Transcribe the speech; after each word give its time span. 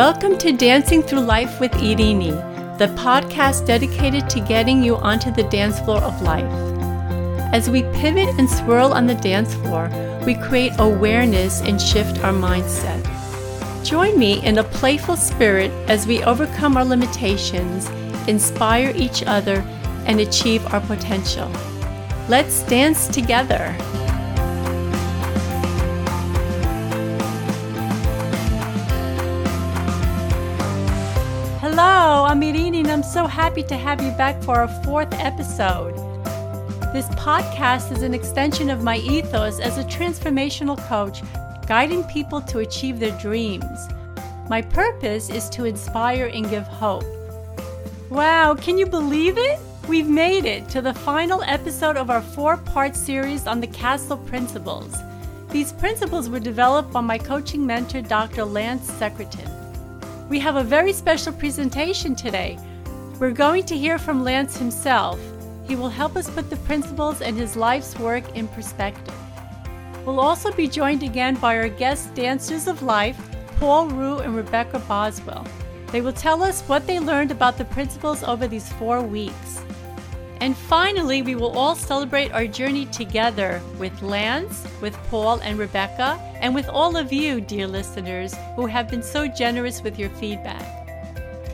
Welcome 0.00 0.38
to 0.38 0.52
Dancing 0.52 1.02
Through 1.02 1.26
Life 1.26 1.60
with 1.60 1.72
Irini, 1.72 2.32
the 2.78 2.86
podcast 2.96 3.66
dedicated 3.66 4.30
to 4.30 4.40
getting 4.40 4.82
you 4.82 4.96
onto 4.96 5.30
the 5.30 5.42
dance 5.42 5.78
floor 5.78 6.00
of 6.00 6.22
life. 6.22 6.50
As 7.52 7.68
we 7.68 7.82
pivot 7.82 8.30
and 8.38 8.48
swirl 8.48 8.94
on 8.94 9.06
the 9.06 9.14
dance 9.16 9.52
floor, 9.56 9.90
we 10.24 10.36
create 10.36 10.72
awareness 10.78 11.60
and 11.60 11.78
shift 11.78 12.24
our 12.24 12.32
mindset. 12.32 13.04
Join 13.84 14.18
me 14.18 14.42
in 14.42 14.56
a 14.56 14.64
playful 14.64 15.18
spirit 15.18 15.70
as 15.86 16.06
we 16.06 16.24
overcome 16.24 16.78
our 16.78 16.84
limitations, 16.86 17.86
inspire 18.26 18.94
each 18.96 19.22
other, 19.24 19.62
and 20.06 20.18
achieve 20.18 20.66
our 20.72 20.80
potential. 20.80 21.52
Let's 22.26 22.62
dance 22.62 23.06
together. 23.06 23.76
Hello, 32.42 32.78
and 32.78 32.90
I'm 32.90 33.02
so 33.02 33.26
happy 33.26 33.62
to 33.64 33.76
have 33.76 34.00
you 34.00 34.12
back 34.12 34.42
for 34.42 34.56
our 34.56 34.82
fourth 34.82 35.12
episode. 35.12 35.94
This 36.90 37.06
podcast 37.10 37.92
is 37.92 38.00
an 38.02 38.14
extension 38.14 38.70
of 38.70 38.82
my 38.82 38.96
ethos 38.96 39.60
as 39.60 39.76
a 39.76 39.84
transformational 39.84 40.78
coach, 40.88 41.20
guiding 41.66 42.02
people 42.04 42.40
to 42.40 42.60
achieve 42.60 42.98
their 42.98 43.16
dreams. 43.18 43.88
My 44.48 44.62
purpose 44.62 45.28
is 45.28 45.50
to 45.50 45.66
inspire 45.66 46.30
and 46.32 46.48
give 46.48 46.62
hope. 46.62 47.04
Wow, 48.08 48.54
can 48.54 48.78
you 48.78 48.86
believe 48.86 49.36
it? 49.36 49.58
We've 49.86 50.08
made 50.08 50.46
it 50.46 50.66
to 50.70 50.80
the 50.80 50.94
final 50.94 51.42
episode 51.42 51.98
of 51.98 52.08
our 52.08 52.22
four 52.22 52.56
part 52.56 52.96
series 52.96 53.46
on 53.46 53.60
the 53.60 53.66
Castle 53.66 54.16
Principles. 54.16 54.96
These 55.50 55.72
principles 55.72 56.30
were 56.30 56.40
developed 56.40 56.90
by 56.90 57.02
my 57.02 57.18
coaching 57.18 57.66
mentor, 57.66 58.00
Dr. 58.00 58.46
Lance 58.46 58.90
Secretan. 58.90 59.49
We 60.30 60.38
have 60.38 60.54
a 60.54 60.62
very 60.62 60.92
special 60.92 61.32
presentation 61.32 62.14
today. 62.14 62.56
We're 63.18 63.32
going 63.32 63.64
to 63.64 63.76
hear 63.76 63.98
from 63.98 64.22
Lance 64.22 64.56
himself. 64.56 65.18
He 65.66 65.74
will 65.74 65.88
help 65.88 66.14
us 66.14 66.30
put 66.30 66.48
the 66.48 66.56
principles 66.68 67.20
and 67.20 67.36
his 67.36 67.56
life's 67.56 67.98
work 67.98 68.36
in 68.36 68.46
perspective. 68.46 69.12
We'll 70.06 70.20
also 70.20 70.52
be 70.52 70.68
joined 70.68 71.02
again 71.02 71.34
by 71.34 71.56
our 71.56 71.68
guest 71.68 72.14
dancers 72.14 72.68
of 72.68 72.84
life, 72.84 73.20
Paul 73.58 73.88
Rue 73.88 74.20
and 74.20 74.36
Rebecca 74.36 74.78
Boswell. 74.78 75.44
They 75.88 76.00
will 76.00 76.12
tell 76.12 76.44
us 76.44 76.62
what 76.68 76.86
they 76.86 77.00
learned 77.00 77.32
about 77.32 77.58
the 77.58 77.64
principles 77.64 78.22
over 78.22 78.46
these 78.46 78.72
four 78.74 79.02
weeks. 79.02 79.60
And 80.40 80.56
finally, 80.56 81.20
we 81.20 81.34
will 81.34 81.56
all 81.56 81.74
celebrate 81.74 82.32
our 82.32 82.46
journey 82.46 82.86
together 82.86 83.60
with 83.78 84.00
Lance, 84.00 84.66
with 84.80 84.94
Paul 85.10 85.38
and 85.40 85.58
Rebecca, 85.58 86.18
and 86.40 86.54
with 86.54 86.66
all 86.70 86.96
of 86.96 87.12
you, 87.12 87.42
dear 87.42 87.66
listeners, 87.66 88.34
who 88.56 88.64
have 88.64 88.88
been 88.88 89.02
so 89.02 89.28
generous 89.28 89.82
with 89.82 89.98
your 89.98 90.08
feedback. 90.10 90.64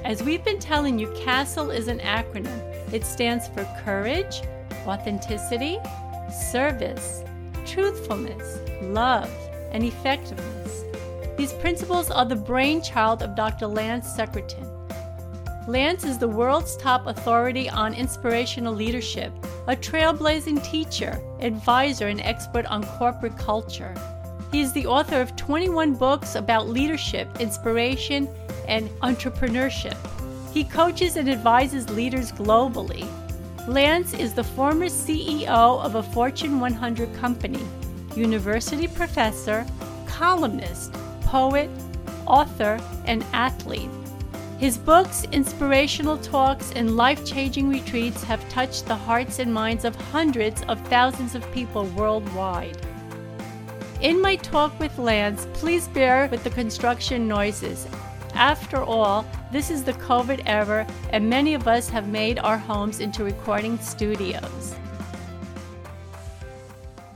As 0.04 0.22
we've 0.22 0.44
been 0.44 0.60
telling 0.60 1.00
you, 1.00 1.12
CASTLE 1.16 1.72
is 1.72 1.88
an 1.88 1.98
acronym. 1.98 2.60
It 2.92 3.04
stands 3.04 3.48
for 3.48 3.64
courage, 3.84 4.42
authenticity, 4.86 5.78
service, 6.52 7.24
truthfulness, 7.66 8.60
love, 8.82 9.28
and 9.72 9.82
effectiveness. 9.82 10.84
These 11.36 11.54
principles 11.54 12.08
are 12.08 12.24
the 12.24 12.36
brainchild 12.36 13.20
of 13.24 13.34
Dr. 13.34 13.66
Lance 13.66 14.06
Secretan. 14.16 14.75
Lance 15.66 16.04
is 16.04 16.16
the 16.16 16.28
world's 16.28 16.76
top 16.76 17.08
authority 17.08 17.68
on 17.68 17.92
inspirational 17.92 18.72
leadership, 18.72 19.32
a 19.66 19.74
trailblazing 19.74 20.62
teacher, 20.64 21.20
advisor, 21.40 22.06
and 22.06 22.20
expert 22.20 22.66
on 22.66 22.84
corporate 22.84 23.36
culture. 23.36 23.92
He 24.52 24.60
is 24.60 24.72
the 24.72 24.86
author 24.86 25.20
of 25.20 25.34
21 25.34 25.94
books 25.94 26.36
about 26.36 26.68
leadership, 26.68 27.40
inspiration, 27.40 28.28
and 28.68 28.88
entrepreneurship. 29.00 29.96
He 30.54 30.62
coaches 30.62 31.16
and 31.16 31.28
advises 31.28 31.90
leaders 31.90 32.30
globally. 32.30 33.04
Lance 33.66 34.14
is 34.14 34.34
the 34.34 34.44
former 34.44 34.86
CEO 34.86 35.82
of 35.82 35.96
a 35.96 36.02
Fortune 36.02 36.60
100 36.60 37.12
company, 37.16 37.66
university 38.14 38.86
professor, 38.86 39.66
columnist, 40.06 40.92
poet, 41.22 41.68
author, 42.24 42.78
and 43.04 43.24
athlete. 43.32 43.90
His 44.58 44.78
books, 44.78 45.24
inspirational 45.32 46.16
talks, 46.16 46.72
and 46.72 46.96
life 46.96 47.26
changing 47.26 47.68
retreats 47.68 48.24
have 48.24 48.48
touched 48.48 48.86
the 48.86 48.94
hearts 48.94 49.38
and 49.38 49.52
minds 49.52 49.84
of 49.84 49.94
hundreds 49.94 50.62
of 50.62 50.80
thousands 50.88 51.34
of 51.34 51.50
people 51.52 51.84
worldwide. 51.88 52.78
In 54.00 54.20
my 54.20 54.36
talk 54.36 54.78
with 54.80 54.98
Lance, 54.98 55.46
please 55.52 55.88
bear 55.88 56.28
with 56.28 56.42
the 56.42 56.50
construction 56.50 57.28
noises. 57.28 57.86
After 58.32 58.82
all, 58.82 59.26
this 59.52 59.70
is 59.70 59.84
the 59.84 59.92
COVID 59.92 60.42
era, 60.46 60.86
and 61.10 61.28
many 61.28 61.52
of 61.52 61.68
us 61.68 61.90
have 61.90 62.08
made 62.08 62.38
our 62.38 62.56
homes 62.56 63.00
into 63.00 63.24
recording 63.24 63.78
studios. 63.78 64.74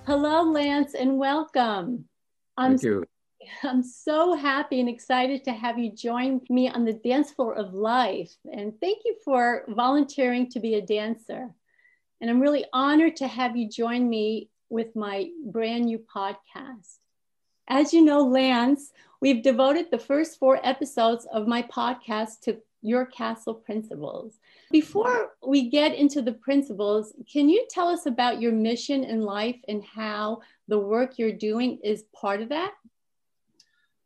Hello, 0.07 0.43
Lance, 0.43 0.93
and 0.93 1.17
welcome. 1.17 2.05
I'm 2.59 2.73
Thank 2.73 2.83
you. 2.83 3.05
I'm 3.63 3.83
so 3.83 4.35
happy 4.35 4.81
and 4.81 4.89
excited 4.89 5.45
to 5.45 5.53
have 5.53 5.79
you 5.79 5.93
join 5.93 6.41
me 6.49 6.69
on 6.69 6.85
the 6.85 6.93
dance 6.93 7.31
floor 7.33 7.55
of 7.55 7.75
life. 7.75 8.33
And 8.53 8.79
thank 8.81 9.03
you 9.05 9.17
for 9.25 9.65
volunteering 9.69 10.51
to 10.51 10.61
be 10.61 10.75
a 10.75 10.83
dancer. 10.83 11.51
And 12.21 12.31
I'm 12.31 12.41
really 12.41 12.65
honored 12.73 13.17
to 13.17 13.27
have 13.27 13.57
you 13.57 13.69
join 13.69 14.09
me 14.09 14.51
with 14.69 14.95
my 14.95 15.31
brand 15.45 15.87
new 15.87 15.99
podcast. 15.99 16.99
As 17.69 17.95
you 17.95 18.05
know, 18.05 18.23
Lance, 18.23 18.93
we've 19.21 19.43
devoted 19.43 19.87
the 19.91 19.99
first 19.99 20.39
four 20.39 20.61
episodes 20.67 21.27
of 21.33 21.47
my 21.47 21.63
podcast 21.63 22.41
to 22.43 22.59
your 22.83 23.07
castle 23.07 23.55
principles. 23.55 24.39
Before 24.71 25.33
we 25.47 25.69
get 25.69 25.95
into 25.95 26.23
the 26.23 26.33
principles, 26.33 27.13
can 27.31 27.49
you 27.49 27.67
tell 27.71 27.89
us 27.89 28.07
about 28.07 28.41
your 28.41 28.53
mission 28.53 29.05
in 29.05 29.23
life 29.23 29.57
and 29.69 29.85
how 29.85 30.41
the 30.69 30.79
work 30.79 31.19
you're 31.19 31.33
doing 31.33 31.79
is 31.85 32.05
part 32.15 32.41
of 32.41 32.49
that? 32.49 32.73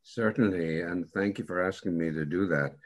Certainly, 0.04 0.82
and 0.82 1.08
thank 1.10 1.38
you 1.38 1.44
for 1.44 1.62
asking 1.62 1.96
me 1.96 2.12
to 2.12 2.24
do 2.24 2.46
that. 2.48 2.76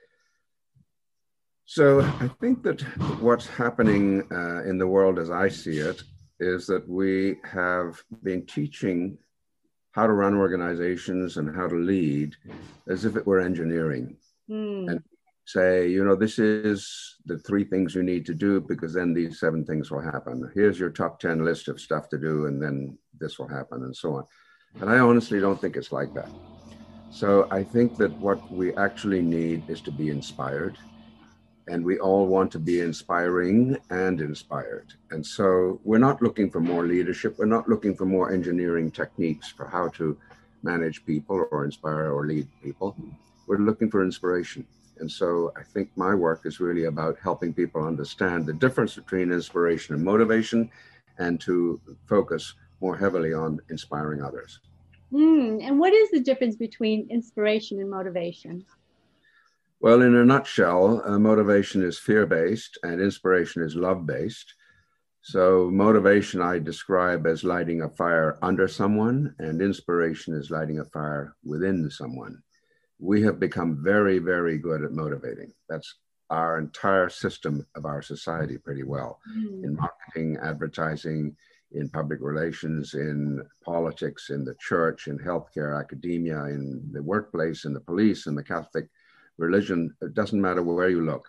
So, 1.65 2.01
I 2.01 2.31
think 2.41 2.62
that 2.62 2.81
what's 3.21 3.47
happening 3.47 4.27
uh, 4.33 4.62
in 4.62 4.79
the 4.79 4.87
world 4.87 5.19
as 5.19 5.31
I 5.31 5.49
see 5.49 5.79
it 5.79 6.03
is 6.41 6.67
that 6.69 6.89
we 6.89 7.37
have 7.45 8.01
been 8.23 8.47
teaching 8.47 9.19
how 9.93 10.06
to 10.06 10.12
run 10.12 10.34
organizations 10.34 11.37
and 11.37 11.55
how 11.55 11.67
to 11.67 11.75
lead 11.75 12.37
as 12.89 13.05
if 13.05 13.17
it 13.17 13.27
were 13.27 13.41
engineering. 13.41 14.17
Mm. 14.49 14.91
And 14.93 15.03
say, 15.45 15.89
you 15.89 16.05
know, 16.05 16.15
this 16.15 16.39
is 16.39 17.17
the 17.25 17.39
three 17.39 17.65
things 17.65 17.95
you 17.95 18.03
need 18.03 18.27
to 18.27 18.35
do 18.35 18.61
because 18.61 18.93
then 18.93 19.15
these 19.15 19.41
seven 19.41 19.65
things 19.65 19.91
will 19.91 20.00
happen. 20.00 20.50
Here's 20.55 20.79
your 20.79 20.91
top 20.91 21.19
10 21.21 21.45
list 21.45 21.69
of 21.69 21.81
stuff 21.81 22.09
to 22.11 22.19
do, 22.19 22.47
and 22.47 22.62
then 22.62 22.99
this 23.19 23.39
will 23.39 23.49
happen, 23.49 23.83
and 23.83 23.97
so 23.97 24.15
on. 24.15 24.25
And 24.81 24.91
I 24.91 24.99
honestly 24.99 25.41
don't 25.41 25.61
think 25.61 25.77
it's 25.77 25.91
like 25.91 26.12
that. 26.15 26.31
So 27.11 27.49
I 27.51 27.65
think 27.65 27.97
that 27.97 28.13
what 28.19 28.51
we 28.53 28.75
actually 28.77 29.23
need 29.23 29.69
is 29.69 29.81
to 29.83 29.91
be 29.91 30.11
inspired. 30.11 30.79
And 31.67 31.85
we 31.85 31.99
all 31.99 32.27
want 32.27 32.51
to 32.53 32.59
be 32.59 32.81
inspiring 32.81 33.77
and 33.91 34.21
inspired. 34.21 34.95
And 35.11 35.25
so 35.25 35.81
we're 35.85 35.99
not 35.99 36.23
looking 36.23 36.51
for 36.51 36.61
more 36.61 36.85
leadership. 36.85 37.39
We're 37.39 37.47
not 37.47 37.69
looking 37.69 37.95
for 37.95 38.07
more 38.07 38.33
engineering 38.33 38.91
techniques 38.91 39.49
for 39.49 39.67
how 39.67 39.89
to 39.89 40.17
manage 40.63 41.05
people 41.05 41.47
or 41.51 41.65
inspire 41.65 42.13
or 42.13 42.27
lead 42.27 42.49
people. 42.63 42.97
We're 43.47 43.59
looking 43.59 43.91
for 43.91 44.03
inspiration. 44.03 44.67
And 44.99 45.11
so 45.11 45.53
I 45.57 45.63
think 45.63 45.91
my 45.97 46.15
work 46.15 46.43
is 46.45 46.61
really 46.61 46.85
about 46.85 47.19
helping 47.23 47.53
people 47.53 47.87
understand 47.87 48.47
the 48.47 48.55
difference 48.55 48.95
between 48.95 49.31
inspiration 49.31 49.95
and 49.95 50.05
motivation 50.05 50.71
and 51.19 51.41
to 51.43 51.81
focus 52.07 52.55
more 52.81 52.97
heavily 52.97 53.33
on 53.35 53.61
inspiring 53.71 54.23
others. 54.23 54.61
Mm, 55.13 55.62
and 55.62 55.79
what 55.79 55.93
is 55.93 56.11
the 56.11 56.21
difference 56.21 56.56
between 56.56 57.09
inspiration 57.11 57.81
and 57.81 57.91
motivation? 57.91 58.65
Well, 59.81 60.03
in 60.03 60.15
a 60.15 60.25
nutshell, 60.25 61.03
uh, 61.05 61.19
motivation 61.19 61.85
is 61.85 61.99
fear 61.99 62.27
based 62.27 62.79
and 62.82 63.00
inspiration 63.00 63.62
is 63.62 63.77
love 63.77 64.06
based. 64.06 64.55
So, 65.23 65.71
motivation 65.71 66.41
I 66.41 66.59
describe 66.59 67.27
as 67.27 67.44
lighting 67.44 67.82
a 67.82 67.88
fire 67.88 68.38
under 68.43 68.67
someone, 68.67 69.35
and 69.38 69.61
inspiration 69.61 70.35
is 70.35 70.50
lighting 70.50 70.79
a 70.79 70.85
fire 70.87 71.37
within 71.44 71.91
someone. 71.91 72.43
We 72.99 73.23
have 73.23 73.38
become 73.38 73.82
very, 73.82 74.19
very 74.19 74.59
good 74.59 74.82
at 74.82 74.93
motivating. 74.93 75.53
That's 75.69 75.94
our 76.31 76.59
entire 76.59 77.09
system 77.09 77.67
of 77.75 77.85
our 77.85 78.03
society 78.03 78.59
pretty 78.59 78.82
well 78.82 79.21
mm. 79.37 79.65
in 79.65 79.77
marketing, 79.77 80.38
advertising, 80.43 81.37
in 81.73 81.88
public 81.88 82.20
relations, 82.23 82.94
in 82.94 83.43
politics, 83.65 84.31
in 84.31 84.44
the 84.44 84.55
church, 84.61 85.06
in 85.06 85.19
healthcare, 85.19 85.79
academia, 85.79 86.44
in 86.44 86.82
the 86.93 87.03
workplace, 87.03 87.65
in 87.65 87.75
the 87.75 87.81
police, 87.81 88.26
in 88.26 88.35
the 88.35 88.43
Catholic 88.43 88.88
religion. 89.37 89.94
It 90.00 90.15
doesn't 90.15 90.41
matter 90.41 90.62
where 90.62 90.88
you 90.88 91.05
look. 91.05 91.26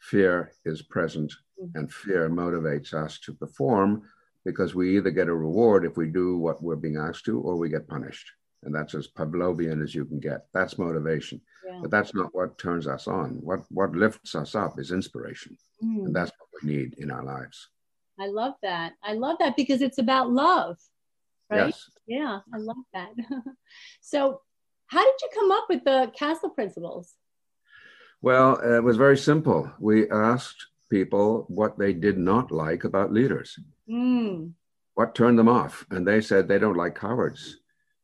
Fear 0.00 0.52
is 0.64 0.82
present, 0.82 1.32
mm-hmm. 1.60 1.78
and 1.78 1.92
fear 1.92 2.28
motivates 2.28 2.92
us 2.92 3.18
to 3.20 3.32
perform 3.32 4.02
because 4.44 4.74
we 4.74 4.96
either 4.96 5.10
get 5.10 5.28
a 5.28 5.34
reward 5.34 5.84
if 5.84 5.96
we 5.96 6.08
do 6.08 6.36
what 6.36 6.62
we're 6.62 6.76
being 6.76 6.98
asked 6.98 7.24
to 7.24 7.40
or 7.40 7.56
we 7.56 7.70
get 7.70 7.88
punished. 7.88 8.30
And 8.62 8.74
that's 8.74 8.94
as 8.94 9.08
Pavlovian 9.08 9.82
as 9.82 9.94
you 9.94 10.04
can 10.04 10.20
get. 10.20 10.46
That's 10.52 10.78
motivation. 10.78 11.40
Yeah. 11.66 11.78
But 11.82 11.90
that's 11.90 12.14
not 12.14 12.34
what 12.34 12.58
turns 12.58 12.86
us 12.86 13.06
on. 13.06 13.38
What, 13.42 13.60
what 13.70 13.92
lifts 13.92 14.34
us 14.34 14.54
up 14.54 14.78
is 14.78 14.90
inspiration. 14.90 15.56
Mm. 15.82 16.06
And 16.06 16.16
that's 16.16 16.32
what 16.38 16.62
we 16.62 16.74
need 16.74 16.94
in 16.98 17.10
our 17.10 17.24
lives. 17.24 17.68
I 18.18 18.26
love 18.26 18.54
that. 18.62 18.92
I 19.02 19.14
love 19.14 19.36
that 19.40 19.56
because 19.56 19.82
it's 19.82 19.98
about 19.98 20.30
love, 20.30 20.78
right? 21.50 21.66
Yes. 21.66 21.90
Yeah, 22.06 22.40
I 22.52 22.58
love 22.58 22.76
that. 22.92 23.10
so, 24.00 24.40
how 24.86 25.02
did 25.02 25.14
you 25.22 25.28
come 25.34 25.50
up 25.50 25.66
with 25.68 25.84
the 25.84 26.12
castle 26.16 26.50
principles? 26.50 27.14
Well, 28.22 28.56
it 28.56 28.82
was 28.82 28.96
very 28.96 29.18
simple. 29.18 29.70
We 29.78 30.08
asked 30.10 30.66
people 30.90 31.44
what 31.48 31.78
they 31.78 31.92
did 31.92 32.18
not 32.18 32.50
like 32.50 32.84
about 32.84 33.12
leaders. 33.12 33.58
Mm. 33.90 34.52
What 34.94 35.14
turned 35.14 35.38
them 35.38 35.48
off? 35.48 35.84
And 35.90 36.06
they 36.06 36.20
said 36.20 36.46
they 36.46 36.58
don't 36.58 36.76
like 36.76 36.94
cowards. 36.94 37.58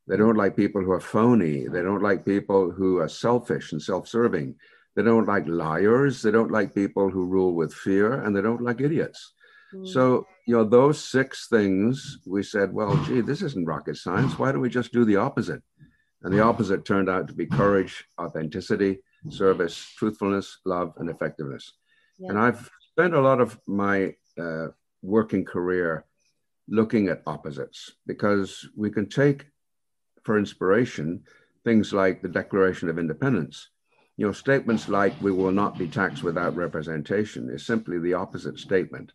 They 0.08 0.16
don't 0.16 0.36
like 0.36 0.56
people 0.56 0.82
who 0.82 0.90
are 0.90 1.00
phony. 1.00 1.68
They 1.68 1.82
don't 1.82 2.02
like 2.02 2.24
people 2.24 2.70
who 2.70 2.98
are 2.98 3.08
selfish 3.08 3.72
and 3.72 3.80
self 3.80 4.08
serving. 4.08 4.56
They 4.96 5.02
don't 5.02 5.26
like 5.26 5.46
liars. 5.46 6.20
They 6.20 6.32
don't 6.32 6.50
like 6.50 6.74
people 6.74 7.08
who 7.08 7.26
rule 7.26 7.54
with 7.54 7.72
fear. 7.72 8.22
And 8.22 8.34
they 8.34 8.42
don't 8.42 8.62
like 8.62 8.80
idiots. 8.80 9.34
Mm. 9.74 9.88
So, 9.88 10.26
you 10.46 10.56
know, 10.56 10.64
those 10.64 11.02
six 11.02 11.48
things, 11.48 12.18
we 12.26 12.42
said, 12.42 12.72
well, 12.72 12.96
gee, 13.04 13.20
this 13.20 13.42
isn't 13.42 13.66
rocket 13.66 13.96
science. 13.96 14.38
Why 14.38 14.52
don't 14.52 14.60
we 14.60 14.68
just 14.68 14.92
do 14.92 15.04
the 15.04 15.16
opposite? 15.16 15.62
And 16.22 16.32
the 16.32 16.40
opposite 16.40 16.84
turned 16.84 17.08
out 17.08 17.28
to 17.28 17.34
be 17.34 17.46
courage, 17.46 18.04
authenticity, 18.20 18.98
service, 19.30 19.76
truthfulness, 19.96 20.58
love, 20.64 20.92
and 20.98 21.08
effectiveness. 21.08 21.72
Yeah. 22.18 22.30
And 22.30 22.38
I've 22.38 22.68
spent 22.90 23.14
a 23.14 23.20
lot 23.20 23.40
of 23.40 23.58
my 23.66 24.14
uh, 24.38 24.68
working 25.02 25.44
career 25.44 26.04
looking 26.68 27.08
at 27.08 27.22
opposites 27.26 27.92
because 28.06 28.68
we 28.76 28.90
can 28.90 29.08
take 29.08 29.46
for 30.24 30.38
inspiration 30.38 31.22
things 31.64 31.92
like 31.92 32.22
the 32.22 32.28
Declaration 32.28 32.88
of 32.88 32.98
Independence. 32.98 33.68
You 34.16 34.26
know, 34.26 34.32
statements 34.32 34.88
like 34.88 35.14
we 35.20 35.32
will 35.32 35.52
not 35.52 35.78
be 35.78 35.88
taxed 35.88 36.22
without 36.22 36.56
representation 36.56 37.50
is 37.50 37.66
simply 37.66 37.98
the 37.98 38.14
opposite 38.14 38.58
statement 38.58 39.12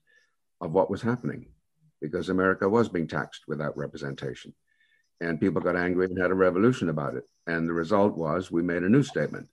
of 0.65 0.73
what 0.73 0.89
was 0.89 1.01
happening 1.01 1.45
because 2.01 2.29
America 2.29 2.67
was 2.67 2.89
being 2.89 3.07
taxed 3.07 3.43
without 3.47 3.77
representation. 3.77 4.53
And 5.21 5.39
people 5.39 5.61
got 5.61 5.77
angry 5.77 6.07
and 6.07 6.19
had 6.19 6.31
a 6.31 6.35
revolution 6.35 6.89
about 6.89 7.15
it. 7.15 7.23
And 7.47 7.69
the 7.69 7.73
result 7.73 8.17
was 8.17 8.51
we 8.51 8.61
made 8.61 8.83
a 8.83 8.89
new 8.89 9.03
statement. 9.03 9.47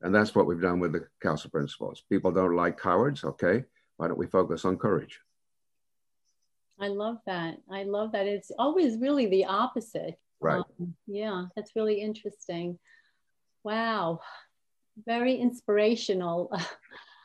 And 0.00 0.14
that's 0.14 0.34
what 0.34 0.46
we've 0.46 0.60
done 0.60 0.78
with 0.78 0.92
the 0.92 1.06
Castle 1.20 1.50
Principles. 1.50 2.04
People 2.08 2.30
don't 2.30 2.54
like 2.54 2.78
cowards. 2.78 3.24
Okay. 3.24 3.64
Why 3.96 4.06
don't 4.06 4.18
we 4.18 4.28
focus 4.28 4.64
on 4.64 4.76
courage? 4.76 5.18
I 6.80 6.86
love 6.86 7.18
that. 7.26 7.56
I 7.68 7.82
love 7.82 8.12
that. 8.12 8.26
It's 8.26 8.52
always 8.56 8.96
really 8.98 9.26
the 9.26 9.46
opposite. 9.46 10.16
Right. 10.40 10.62
Um, 10.80 10.94
yeah, 11.08 11.46
that's 11.56 11.74
really 11.74 12.00
interesting. 12.00 12.78
Wow. 13.64 14.20
Very 15.04 15.34
inspirational. 15.34 16.52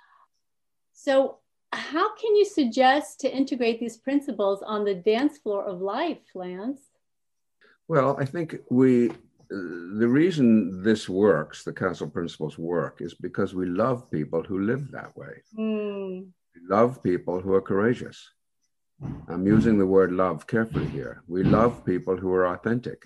so, 0.94 1.38
how 1.76 2.16
can 2.16 2.36
you 2.36 2.46
suggest 2.46 3.20
to 3.22 3.36
integrate 3.36 3.80
these 3.80 3.98
principles 3.98 4.62
on 4.62 4.86
the 4.86 4.96
dance 4.96 5.38
floor 5.38 5.66
of 5.66 5.82
life, 5.82 6.22
Lance? 6.36 6.82
Well, 7.88 8.16
I 8.20 8.26
think 8.26 8.58
we, 8.70 9.12
the 9.50 10.08
reason 10.08 10.84
this 10.84 11.10
works, 11.10 11.64
the 11.64 11.74
Castle 11.74 12.10
Principles 12.10 12.58
work, 12.58 13.02
is 13.02 13.14
because 13.14 13.54
we 13.54 13.66
love 13.66 14.10
people 14.10 14.44
who 14.44 14.60
live 14.60 14.92
that 14.92 15.16
way. 15.18 15.42
Mm. 15.58 16.28
We 16.56 16.62
love 16.68 17.04
people 17.04 17.42
who 17.42 17.54
are 17.54 17.62
courageous. 17.62 18.30
I'm 19.28 19.46
using 19.46 19.78
the 19.78 19.86
word 19.86 20.12
love 20.12 20.48
carefully 20.48 20.88
here. 20.88 21.24
We 21.28 21.44
love 21.44 21.86
people 21.86 22.16
who 22.16 22.32
are 22.32 22.48
authentic. 22.48 23.04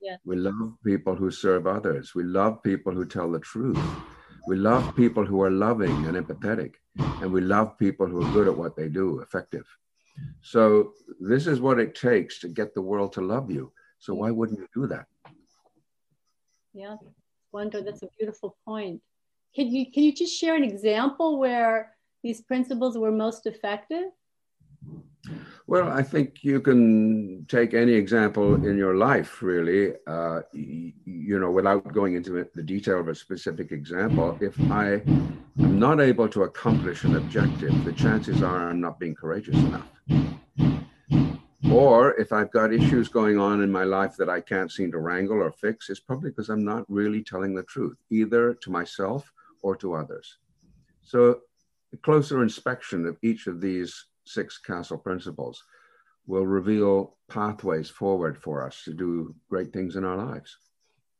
Yeah. 0.00 0.16
We 0.24 0.36
love 0.36 0.74
people 0.84 1.14
who 1.14 1.30
serve 1.30 1.66
others. 1.66 2.14
We 2.14 2.24
love 2.24 2.62
people 2.62 2.92
who 2.92 3.06
tell 3.06 3.30
the 3.30 3.40
truth. 3.40 3.78
We 4.46 4.56
love 4.56 4.96
people 4.96 5.24
who 5.24 5.42
are 5.42 5.50
loving 5.50 6.06
and 6.06 6.16
empathetic. 6.16 6.74
And 6.96 7.32
we 7.32 7.40
love 7.40 7.78
people 7.78 8.06
who 8.06 8.24
are 8.24 8.32
good 8.32 8.48
at 8.48 8.56
what 8.56 8.76
they 8.76 8.88
do, 8.88 9.20
effective. 9.20 9.66
So, 10.42 10.92
this 11.20 11.46
is 11.46 11.60
what 11.60 11.78
it 11.78 11.94
takes 11.94 12.38
to 12.40 12.48
get 12.48 12.74
the 12.74 12.82
world 12.82 13.12
to 13.14 13.20
love 13.20 13.50
you. 13.50 13.72
So, 13.98 14.14
why 14.14 14.30
wouldn't 14.30 14.58
you 14.58 14.68
do 14.74 14.86
that? 14.88 15.06
Yeah, 16.74 16.96
wonder. 17.52 17.80
That's 17.80 18.02
a 18.02 18.08
beautiful 18.18 18.56
point. 18.66 19.00
Can 19.54 19.68
you, 19.68 19.90
can 19.90 20.02
you 20.02 20.12
just 20.12 20.38
share 20.38 20.54
an 20.54 20.64
example 20.64 21.38
where 21.38 21.92
these 22.22 22.40
principles 22.42 22.98
were 22.98 23.12
most 23.12 23.46
effective? 23.46 24.10
Well, 25.66 25.88
I 25.88 26.02
think 26.02 26.42
you 26.42 26.60
can 26.60 27.46
take 27.48 27.74
any 27.74 27.92
example 27.92 28.54
in 28.66 28.76
your 28.76 28.96
life, 28.96 29.40
really, 29.42 29.92
uh, 30.06 30.40
you, 30.52 31.38
know, 31.38 31.50
without 31.50 31.92
going 31.92 32.16
into 32.16 32.46
the 32.54 32.62
detail 32.62 33.00
of 33.00 33.08
a 33.08 33.14
specific 33.14 33.70
example. 33.70 34.36
If 34.40 34.58
I 34.70 35.02
am 35.58 35.78
not 35.78 36.00
able 36.00 36.28
to 36.28 36.42
accomplish 36.42 37.04
an 37.04 37.16
objective, 37.16 37.84
the 37.84 37.92
chances 37.92 38.42
are 38.42 38.68
I'm 38.68 38.80
not 38.80 38.98
being 38.98 39.14
courageous 39.14 39.56
enough. 39.56 39.88
Or 41.70 42.20
if 42.20 42.32
I've 42.32 42.50
got 42.50 42.74
issues 42.74 43.08
going 43.08 43.38
on 43.38 43.62
in 43.62 43.70
my 43.70 43.84
life 43.84 44.16
that 44.16 44.28
I 44.28 44.40
can't 44.40 44.70
seem 44.70 44.90
to 44.92 44.98
wrangle 44.98 45.40
or 45.40 45.52
fix, 45.52 45.88
it's 45.88 46.00
probably 46.00 46.30
because 46.30 46.48
I'm 46.48 46.64
not 46.64 46.84
really 46.88 47.22
telling 47.22 47.54
the 47.54 47.62
truth, 47.62 47.96
either 48.10 48.54
to 48.54 48.70
myself 48.70 49.32
or 49.62 49.76
to 49.76 49.94
others. 49.94 50.38
So, 51.02 51.40
a 51.94 51.96
closer 51.98 52.42
inspection 52.42 53.06
of 53.06 53.16
each 53.22 53.46
of 53.46 53.60
these 53.60 54.06
six 54.24 54.58
castle 54.58 54.98
principles 54.98 55.62
will 56.26 56.46
reveal 56.46 57.16
pathways 57.28 57.90
forward 57.90 58.40
for 58.40 58.64
us 58.64 58.82
to 58.84 58.92
do 58.92 59.34
great 59.48 59.72
things 59.72 59.96
in 59.96 60.04
our 60.04 60.16
lives. 60.16 60.56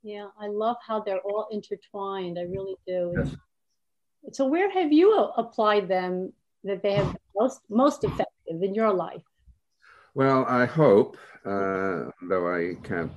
Yeah, 0.03 0.29
I 0.39 0.49
love 0.49 0.77
how 0.87 1.01
they're 1.01 1.21
all 1.21 1.49
intertwined. 1.51 2.39
I 2.39 2.43
really 2.43 2.77
do. 2.87 3.13
Yes. 3.17 3.37
So, 4.33 4.47
where 4.47 4.71
have 4.71 4.93
you 4.93 5.13
applied 5.37 5.89
them 5.89 6.33
that 6.65 6.83
they 6.83 6.95
have 6.95 7.17
most 7.35 7.61
most 7.69 8.05
effective 8.05 8.63
in 8.63 8.75
your 8.75 8.93
life? 8.93 9.23
Well, 10.15 10.45
I 10.47 10.67
hope, 10.67 11.17
uh, 11.45 12.11
though 12.29 12.55
I 12.55 12.75
can't 12.83 13.13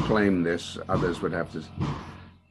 claim 0.00 0.42
this, 0.42 0.76
others 0.88 1.22
would 1.22 1.32
have 1.32 1.52
to 1.52 1.62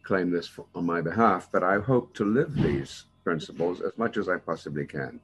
claim 0.04 0.32
this 0.32 0.48
for, 0.48 0.66
on 0.74 0.86
my 0.86 1.02
behalf, 1.02 1.50
but 1.52 1.64
I 1.64 1.80
hope 1.80 2.14
to 2.16 2.26
live 2.26 2.56
these 2.56 3.06
principles 3.24 3.82
as 3.82 3.92
much 3.98 4.18
as 4.18 4.30
I 4.30 4.38
possibly 4.38 4.86
can. 4.86 5.20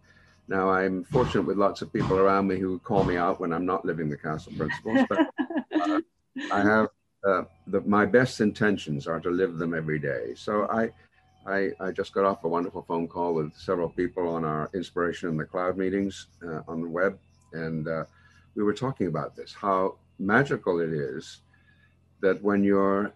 Now, 0.47 0.69
I'm 0.69 1.03
fortunate 1.03 1.45
with 1.45 1.57
lots 1.57 1.81
of 1.81 1.91
people 1.91 2.17
around 2.17 2.47
me 2.47 2.57
who 2.57 2.79
call 2.79 3.03
me 3.03 3.17
out 3.17 3.39
when 3.39 3.51
I'm 3.51 3.65
not 3.65 3.83
living 3.83 4.09
the 4.09 4.17
castle 4.17 4.53
principles, 4.57 5.05
but 5.09 5.19
uh, 5.81 6.01
I 6.51 6.61
have 6.61 6.87
uh, 7.27 7.43
the, 7.67 7.81
my 7.81 8.05
best 8.05 8.39
intentions 8.39 9.07
are 9.07 9.19
to 9.19 9.29
live 9.29 9.57
them 9.57 9.73
every 9.73 9.99
day. 9.99 10.33
So 10.35 10.67
I, 10.69 10.91
I, 11.45 11.71
I, 11.81 11.91
just 11.91 12.13
got 12.13 12.23
off 12.25 12.43
a 12.45 12.47
wonderful 12.47 12.83
phone 12.83 13.07
call 13.07 13.33
with 13.33 13.53
several 13.55 13.89
people 13.89 14.27
on 14.27 14.45
our 14.45 14.69
Inspiration 14.73 15.29
in 15.29 15.37
the 15.37 15.43
Cloud 15.43 15.77
meetings 15.77 16.27
uh, 16.45 16.61
on 16.67 16.81
the 16.81 16.87
web, 16.87 17.17
and 17.53 17.87
uh, 17.87 18.05
we 18.55 18.63
were 18.63 18.73
talking 18.73 19.07
about 19.07 19.35
this 19.35 19.53
how 19.53 19.95
magical 20.19 20.79
it 20.79 20.93
is 20.93 21.41
that 22.21 22.41
when 22.41 22.63
you're 22.63 23.11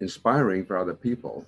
inspiring 0.00 0.64
for 0.64 0.76
other 0.76 0.94
people, 0.94 1.46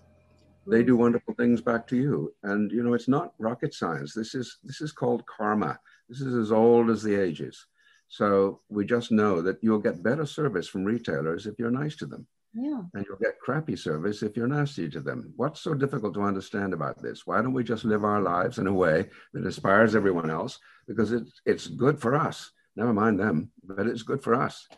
they 0.67 0.83
do 0.83 0.97
wonderful 0.97 1.35
things 1.35 1.61
back 1.61 1.87
to 1.89 1.97
you. 1.97 2.35
And 2.43 2.71
you 2.71 2.83
know 2.83 2.95
it's 2.95 3.09
not 3.09 3.35
rocket 3.39 3.75
science. 3.75 4.15
This 4.15 4.35
is 4.35 4.59
this 4.65 4.81
is 4.81 4.93
called 4.93 5.27
karma. 5.27 5.79
This 6.09 6.21
is 6.21 6.35
as 6.35 6.53
old 6.53 6.91
as 6.91 7.03
the 7.03 7.15
ages. 7.15 7.67
So 8.09 8.61
we 8.69 8.85
just 8.85 9.11
know 9.11 9.41
that 9.43 9.59
you'll 9.63 9.79
get 9.79 10.03
better 10.03 10.27
service 10.27 10.69
from 10.69 10.85
retailers 10.85 11.47
if 11.47 11.59
you're 11.59 11.71
nice 11.71 11.97
to 11.97 12.07
them. 12.07 12.27
Yeah. 12.57 12.83
and 12.95 13.05
you'll 13.05 13.19
get 13.19 13.41
crappy 13.41 13.75
service 13.75 14.23
if 14.23 14.37
you're 14.37 14.47
nasty 14.47 14.89
to 14.91 15.01
them. 15.01 15.33
What's 15.35 15.61
so 15.61 15.75
difficult 15.75 16.15
to 16.15 16.23
understand 16.23 16.73
about 16.73 17.03
this? 17.03 17.27
Why 17.27 17.43
don't 17.43 17.53
we 17.53 17.65
just 17.65 17.85
live 17.85 18.05
our 18.05 18.21
lives 18.21 18.59
in 18.59 18.69
a 18.69 18.73
way 18.73 19.09
that 19.33 19.45
inspires 19.45 19.97
everyone 19.97 20.31
else? 20.31 20.61
Because 20.87 21.11
it's 21.11 21.41
it's 21.45 21.67
good 21.67 22.01
for 22.01 22.15
us. 22.15 22.53
Never 22.77 22.93
mind 22.93 23.19
them 23.19 23.51
but 23.67 23.87
it's 23.87 24.03
good 24.03 24.23
for 24.23 24.35
us 24.35 24.69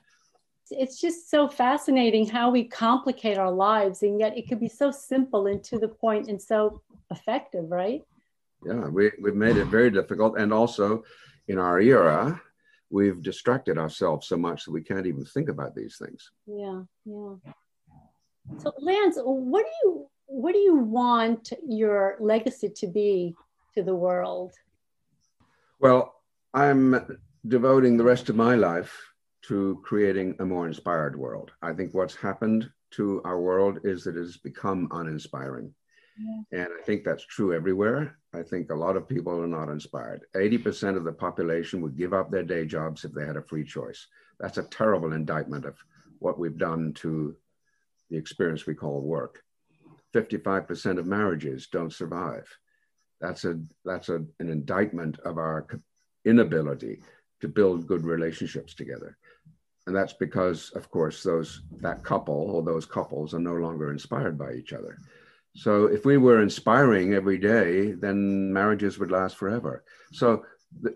it's 0.70 1.00
just 1.00 1.30
so 1.30 1.48
fascinating 1.48 2.26
how 2.26 2.50
we 2.50 2.64
complicate 2.64 3.38
our 3.38 3.50
lives 3.50 4.02
and 4.02 4.18
yet 4.18 4.36
it 4.36 4.48
could 4.48 4.60
be 4.60 4.68
so 4.68 4.90
simple 4.90 5.46
and 5.46 5.62
to 5.64 5.78
the 5.78 5.88
point 5.88 6.28
and 6.28 6.40
so 6.40 6.80
effective 7.10 7.70
right? 7.70 8.02
Yeah 8.64 8.88
we, 8.88 9.12
we've 9.20 9.34
made 9.34 9.56
it 9.56 9.66
very 9.66 9.90
difficult 9.90 10.38
and 10.38 10.52
also 10.52 11.04
in 11.48 11.58
our 11.58 11.80
era 11.80 12.40
we've 12.90 13.22
distracted 13.22 13.78
ourselves 13.78 14.26
so 14.26 14.36
much 14.36 14.64
that 14.64 14.72
we 14.72 14.82
can't 14.82 15.06
even 15.06 15.24
think 15.24 15.48
about 15.48 15.74
these 15.74 15.98
things. 15.98 16.30
Yeah 16.46 16.82
yeah. 17.04 17.34
So 18.58 18.72
lance 18.78 19.18
what 19.22 19.64
do 19.64 19.70
you 19.84 20.08
what 20.26 20.52
do 20.52 20.58
you 20.58 20.76
want 20.76 21.52
your 21.66 22.16
legacy 22.18 22.68
to 22.68 22.86
be 22.86 23.34
to 23.74 23.82
the 23.82 23.94
world? 23.94 24.52
Well 25.78 26.14
i'm 26.54 27.18
devoting 27.46 27.96
the 27.96 28.04
rest 28.04 28.28
of 28.28 28.34
my 28.34 28.54
life 28.54 28.92
to 29.48 29.80
creating 29.84 30.34
a 30.38 30.44
more 30.44 30.66
inspired 30.66 31.16
world. 31.16 31.52
I 31.62 31.72
think 31.72 31.94
what's 31.94 32.16
happened 32.16 32.68
to 32.92 33.22
our 33.24 33.40
world 33.40 33.80
is 33.84 34.04
that 34.04 34.16
it 34.16 34.20
has 34.20 34.36
become 34.36 34.88
uninspiring. 34.90 35.72
Yeah. 36.18 36.62
And 36.62 36.68
I 36.78 36.82
think 36.82 37.04
that's 37.04 37.26
true 37.26 37.54
everywhere. 37.54 38.18
I 38.34 38.42
think 38.42 38.70
a 38.70 38.74
lot 38.74 38.96
of 38.96 39.08
people 39.08 39.40
are 39.40 39.46
not 39.46 39.68
inspired. 39.68 40.22
80% 40.34 40.96
of 40.96 41.04
the 41.04 41.12
population 41.12 41.80
would 41.82 41.96
give 41.96 42.12
up 42.12 42.30
their 42.30 42.42
day 42.42 42.64
jobs 42.64 43.04
if 43.04 43.12
they 43.12 43.26
had 43.26 43.36
a 43.36 43.42
free 43.42 43.64
choice. 43.64 44.06
That's 44.40 44.58
a 44.58 44.64
terrible 44.64 45.12
indictment 45.12 45.64
of 45.64 45.76
what 46.18 46.38
we've 46.38 46.58
done 46.58 46.92
to 46.94 47.36
the 48.10 48.16
experience 48.16 48.66
we 48.66 48.74
call 48.74 49.00
work. 49.00 49.42
55% 50.14 50.98
of 50.98 51.06
marriages 51.06 51.68
don't 51.70 51.92
survive. 51.92 52.48
That's 53.20 53.44
a 53.44 53.60
that's 53.84 54.08
a, 54.08 54.16
an 54.40 54.50
indictment 54.50 55.18
of 55.20 55.38
our 55.38 55.66
inability 56.24 57.02
to 57.40 57.48
build 57.48 57.86
good 57.86 58.04
relationships 58.04 58.74
together. 58.74 59.16
And 59.86 59.94
that's 59.94 60.14
because, 60.14 60.70
of 60.70 60.90
course, 60.90 61.22
those 61.22 61.62
that 61.80 62.02
couple 62.02 62.34
or 62.34 62.62
those 62.62 62.86
couples 62.86 63.34
are 63.34 63.40
no 63.40 63.54
longer 63.54 63.92
inspired 63.92 64.36
by 64.36 64.52
each 64.52 64.72
other. 64.72 64.98
So 65.54 65.86
if 65.86 66.04
we 66.04 66.18
were 66.18 66.42
inspiring 66.42 67.14
every 67.14 67.38
day, 67.38 67.92
then 67.92 68.52
marriages 68.52 68.98
would 68.98 69.10
last 69.10 69.36
forever. 69.36 69.84
So 70.12 70.44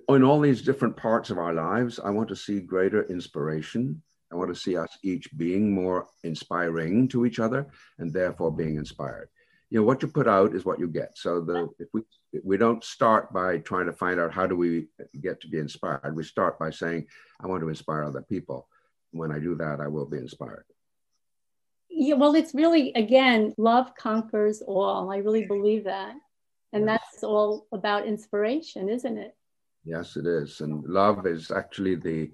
in 0.08 0.24
all 0.24 0.40
these 0.40 0.62
different 0.62 0.96
parts 0.96 1.30
of 1.30 1.38
our 1.38 1.54
lives, 1.54 1.98
I 1.98 2.10
want 2.10 2.28
to 2.28 2.36
see 2.36 2.60
greater 2.60 3.04
inspiration. 3.04 4.02
I 4.32 4.36
want 4.36 4.52
to 4.52 4.60
see 4.60 4.76
us 4.76 4.98
each 5.02 5.28
being 5.36 5.72
more 5.72 6.06
inspiring 6.24 7.08
to 7.08 7.24
each 7.26 7.38
other 7.38 7.68
and 7.98 8.12
therefore 8.12 8.50
being 8.50 8.76
inspired. 8.76 9.28
You 9.70 9.78
know, 9.78 9.86
what 9.86 10.02
you 10.02 10.08
put 10.08 10.28
out 10.28 10.54
is 10.54 10.64
what 10.64 10.80
you 10.80 10.88
get. 10.88 11.16
So 11.16 11.40
the 11.40 11.68
if 11.78 11.88
we 11.92 12.02
we 12.44 12.56
don't 12.56 12.84
start 12.84 13.32
by 13.32 13.58
trying 13.58 13.86
to 13.86 13.92
find 13.92 14.20
out 14.20 14.32
how 14.32 14.46
do 14.46 14.56
we 14.56 14.86
get 15.20 15.40
to 15.40 15.48
be 15.48 15.58
inspired. 15.58 16.14
We 16.14 16.22
start 16.22 16.58
by 16.58 16.70
saying, 16.70 17.06
I 17.40 17.46
want 17.46 17.62
to 17.62 17.68
inspire 17.68 18.04
other 18.04 18.22
people. 18.22 18.68
When 19.12 19.32
I 19.32 19.38
do 19.38 19.54
that, 19.56 19.80
I 19.80 19.88
will 19.88 20.06
be 20.06 20.18
inspired. 20.18 20.64
Yeah, 21.88 22.14
well, 22.14 22.34
it's 22.34 22.54
really 22.54 22.92
again, 22.94 23.52
love 23.58 23.94
conquers 23.96 24.62
all. 24.62 25.10
I 25.10 25.18
really 25.18 25.46
believe 25.46 25.84
that. 25.84 26.14
And 26.72 26.86
yes. 26.86 27.00
that's 27.12 27.24
all 27.24 27.66
about 27.72 28.06
inspiration, 28.06 28.88
isn't 28.88 29.18
it? 29.18 29.34
Yes, 29.84 30.16
it 30.16 30.26
is. 30.26 30.60
And 30.60 30.84
love 30.84 31.26
is 31.26 31.50
actually 31.50 31.96
the 31.96 32.30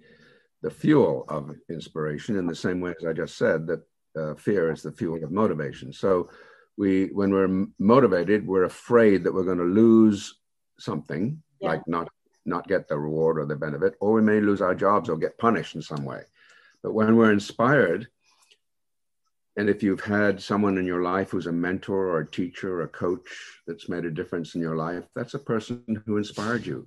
the 0.62 0.70
fuel 0.70 1.24
of 1.28 1.54
inspiration 1.68 2.36
in 2.36 2.46
the 2.46 2.54
same 2.54 2.80
way 2.80 2.92
as 2.98 3.06
I 3.06 3.12
just 3.12 3.36
said 3.36 3.66
that 3.66 3.82
uh, 4.18 4.34
fear 4.34 4.72
is 4.72 4.82
the 4.82 4.92
fuel 4.92 5.22
of 5.22 5.30
motivation. 5.30 5.92
So 5.92 6.30
we 6.76 7.06
when 7.12 7.30
we're 7.30 7.66
motivated, 7.78 8.46
we're 8.46 8.64
afraid 8.64 9.24
that 9.24 9.32
we're 9.32 9.44
going 9.44 9.58
to 9.58 9.64
lose 9.64 10.34
something, 10.78 11.42
yeah. 11.60 11.68
like 11.68 11.82
not 11.86 12.08
not 12.44 12.68
get 12.68 12.88
the 12.88 12.98
reward 12.98 13.38
or 13.38 13.46
the 13.46 13.56
benefit, 13.56 13.94
or 14.00 14.12
we 14.12 14.22
may 14.22 14.40
lose 14.40 14.60
our 14.60 14.74
jobs 14.74 15.08
or 15.08 15.16
get 15.16 15.38
punished 15.38 15.74
in 15.74 15.82
some 15.82 16.04
way. 16.04 16.22
But 16.86 16.94
when 16.94 17.16
we're 17.16 17.32
inspired, 17.32 18.06
and 19.56 19.68
if 19.68 19.82
you've 19.82 20.04
had 20.04 20.40
someone 20.40 20.78
in 20.78 20.86
your 20.86 21.02
life 21.02 21.30
who's 21.30 21.48
a 21.48 21.52
mentor 21.52 22.06
or 22.06 22.20
a 22.20 22.30
teacher 22.30 22.74
or 22.74 22.82
a 22.82 22.88
coach 22.88 23.28
that's 23.66 23.88
made 23.88 24.04
a 24.04 24.10
difference 24.12 24.54
in 24.54 24.60
your 24.60 24.76
life, 24.76 25.02
that's 25.16 25.34
a 25.34 25.40
person 25.40 25.82
who 26.06 26.16
inspired 26.16 26.64
you. 26.64 26.86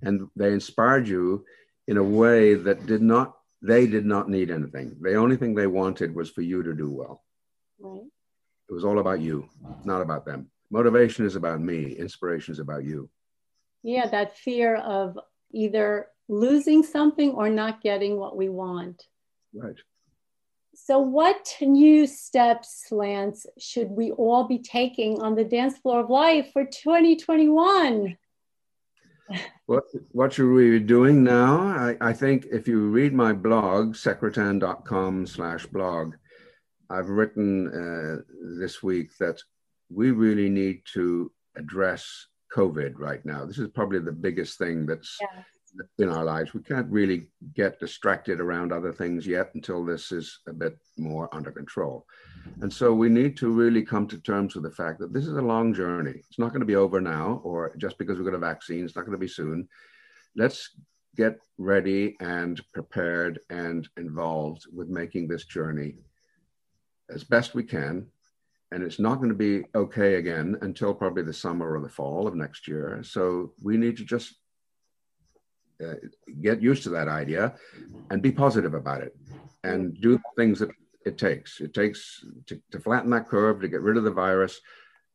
And 0.00 0.30
they 0.34 0.50
inspired 0.54 1.06
you 1.06 1.44
in 1.86 1.98
a 1.98 2.02
way 2.02 2.54
that 2.54 2.86
did 2.86 3.02
not, 3.02 3.36
they 3.60 3.86
did 3.86 4.06
not 4.06 4.30
need 4.30 4.50
anything. 4.50 4.96
The 5.02 5.16
only 5.16 5.36
thing 5.36 5.54
they 5.54 5.66
wanted 5.66 6.14
was 6.14 6.30
for 6.30 6.40
you 6.40 6.62
to 6.62 6.72
do 6.72 6.90
well. 6.90 7.22
Right. 7.78 8.00
It 8.70 8.72
was 8.72 8.86
all 8.86 8.98
about 8.98 9.20
you, 9.20 9.46
not 9.84 10.00
about 10.00 10.24
them. 10.24 10.48
Motivation 10.70 11.26
is 11.26 11.36
about 11.36 11.60
me, 11.60 11.92
inspiration 11.92 12.52
is 12.52 12.60
about 12.60 12.84
you. 12.84 13.10
Yeah, 13.82 14.06
that 14.06 14.38
fear 14.38 14.76
of 14.76 15.18
either 15.52 16.06
losing 16.28 16.82
something 16.82 17.32
or 17.32 17.50
not 17.50 17.82
getting 17.82 18.16
what 18.16 18.38
we 18.38 18.48
want. 18.48 19.04
Right. 19.54 19.76
So, 20.74 20.98
what 20.98 21.56
new 21.60 22.06
steps, 22.06 22.86
Lance, 22.90 23.46
should 23.58 23.90
we 23.90 24.10
all 24.12 24.44
be 24.44 24.58
taking 24.58 25.22
on 25.22 25.36
the 25.36 25.44
dance 25.44 25.78
floor 25.78 26.00
of 26.00 26.10
life 26.10 26.50
for 26.52 26.64
2021? 26.64 28.16
What, 29.66 29.84
what 30.10 30.34
should 30.34 30.52
we 30.52 30.72
be 30.72 30.80
doing 30.80 31.24
now? 31.24 31.56
I, 31.56 31.96
I 31.98 32.12
think 32.12 32.44
if 32.52 32.68
you 32.68 32.90
read 32.90 33.14
my 33.14 33.32
blog, 33.32 33.94
secretan.com 33.94 35.26
slash 35.26 35.64
blog, 35.64 36.16
I've 36.90 37.08
written 37.08 37.68
uh, 37.68 38.20
this 38.60 38.82
week 38.82 39.16
that 39.20 39.40
we 39.88 40.10
really 40.10 40.50
need 40.50 40.82
to 40.92 41.32
address 41.56 42.26
COVID 42.54 42.98
right 42.98 43.24
now. 43.24 43.46
This 43.46 43.56
is 43.58 43.68
probably 43.68 44.00
the 44.00 44.12
biggest 44.12 44.58
thing 44.58 44.84
that's 44.84 45.16
yeah 45.18 45.44
in 45.98 46.08
our 46.08 46.24
lives. 46.24 46.54
We 46.54 46.62
can't 46.62 46.90
really 46.90 47.28
get 47.54 47.80
distracted 47.80 48.40
around 48.40 48.72
other 48.72 48.92
things 48.92 49.26
yet 49.26 49.50
until 49.54 49.84
this 49.84 50.12
is 50.12 50.40
a 50.46 50.52
bit 50.52 50.78
more 50.96 51.28
under 51.34 51.50
control. 51.50 52.06
And 52.60 52.72
so 52.72 52.92
we 52.92 53.08
need 53.08 53.36
to 53.38 53.48
really 53.50 53.82
come 53.82 54.06
to 54.08 54.18
terms 54.18 54.54
with 54.54 54.64
the 54.64 54.70
fact 54.70 54.98
that 55.00 55.12
this 55.12 55.26
is 55.26 55.36
a 55.36 55.42
long 55.42 55.74
journey. 55.74 56.14
It's 56.28 56.38
not 56.38 56.50
going 56.50 56.60
to 56.60 56.66
be 56.66 56.76
over 56.76 57.00
now, 57.00 57.40
or 57.44 57.74
just 57.76 57.98
because 57.98 58.16
we've 58.16 58.26
got 58.26 58.34
a 58.34 58.38
vaccine, 58.38 58.84
it's 58.84 58.96
not 58.96 59.06
going 59.06 59.16
to 59.16 59.18
be 59.18 59.28
soon. 59.28 59.68
Let's 60.36 60.70
get 61.16 61.38
ready 61.58 62.16
and 62.20 62.60
prepared 62.72 63.40
and 63.50 63.88
involved 63.96 64.66
with 64.74 64.88
making 64.88 65.28
this 65.28 65.44
journey 65.44 65.94
as 67.10 67.24
best 67.24 67.54
we 67.54 67.62
can. 67.62 68.06
And 68.72 68.82
it's 68.82 68.98
not 68.98 69.16
going 69.16 69.28
to 69.28 69.34
be 69.34 69.64
okay 69.74 70.16
again 70.16 70.56
until 70.62 70.94
probably 70.94 71.22
the 71.22 71.32
summer 71.32 71.76
or 71.76 71.80
the 71.80 71.88
fall 71.88 72.26
of 72.26 72.34
next 72.34 72.66
year. 72.66 73.00
So 73.04 73.52
we 73.62 73.76
need 73.76 73.96
to 73.98 74.04
just 74.04 74.34
uh, 75.82 75.94
get 76.40 76.62
used 76.62 76.82
to 76.84 76.90
that 76.90 77.08
idea 77.08 77.54
and 78.10 78.22
be 78.22 78.32
positive 78.32 78.74
about 78.74 79.02
it 79.02 79.16
and 79.64 80.00
do 80.00 80.16
the 80.16 80.22
things 80.36 80.58
that 80.58 80.70
it 81.04 81.18
takes. 81.18 81.60
It 81.60 81.74
takes 81.74 82.24
to, 82.46 82.60
to, 82.70 82.80
flatten 82.80 83.10
that 83.10 83.28
curve, 83.28 83.60
to 83.60 83.68
get 83.68 83.80
rid 83.80 83.96
of 83.96 84.04
the 84.04 84.10
virus, 84.10 84.60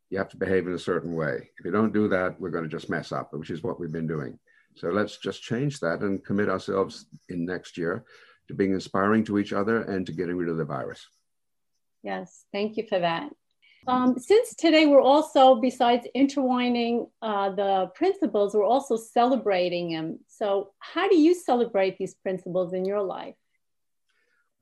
you 0.09 0.17
have 0.17 0.29
to 0.29 0.37
behave 0.37 0.67
in 0.67 0.73
a 0.73 0.79
certain 0.79 1.15
way. 1.15 1.49
If 1.57 1.65
you 1.65 1.71
don't 1.71 1.93
do 1.93 2.07
that, 2.09 2.39
we're 2.39 2.49
going 2.49 2.63
to 2.63 2.69
just 2.69 2.89
mess 2.89 3.11
up, 3.11 3.33
which 3.33 3.51
is 3.51 3.63
what 3.63 3.79
we've 3.79 3.91
been 3.91 4.07
doing. 4.07 4.37
So 4.75 4.89
let's 4.89 5.17
just 5.17 5.41
change 5.41 5.79
that 5.79 6.01
and 6.01 6.23
commit 6.23 6.49
ourselves 6.49 7.05
in 7.29 7.45
next 7.45 7.77
year 7.77 8.03
to 8.47 8.53
being 8.53 8.73
inspiring 8.73 9.23
to 9.25 9.37
each 9.37 9.53
other 9.53 9.83
and 9.83 10.05
to 10.05 10.11
getting 10.11 10.35
rid 10.35 10.49
of 10.49 10.57
the 10.57 10.65
virus. 10.65 11.05
Yes, 12.01 12.45
thank 12.51 12.77
you 12.77 12.85
for 12.87 12.99
that. 12.99 13.29
Um, 13.89 14.19
since 14.19 14.53
today 14.53 14.85
we're 14.85 15.01
also, 15.01 15.55
besides 15.55 16.05
intertwining 16.13 17.07
uh, 17.23 17.49
the 17.49 17.91
principles, 17.95 18.53
we're 18.53 18.63
also 18.63 18.95
celebrating 18.95 19.93
them. 19.93 20.19
So, 20.27 20.73
how 20.77 21.09
do 21.09 21.17
you 21.17 21.33
celebrate 21.33 21.97
these 21.97 22.13
principles 22.13 22.73
in 22.73 22.85
your 22.85 23.01
life? 23.01 23.33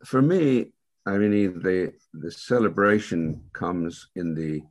For 0.05 0.21
me, 0.21 0.71
I 1.05 1.17
mean, 1.17 1.61
the 1.61 1.91
the 2.13 2.31
celebration 2.31 3.41
comes 3.51 4.07
in 4.15 4.33
the 4.33 4.63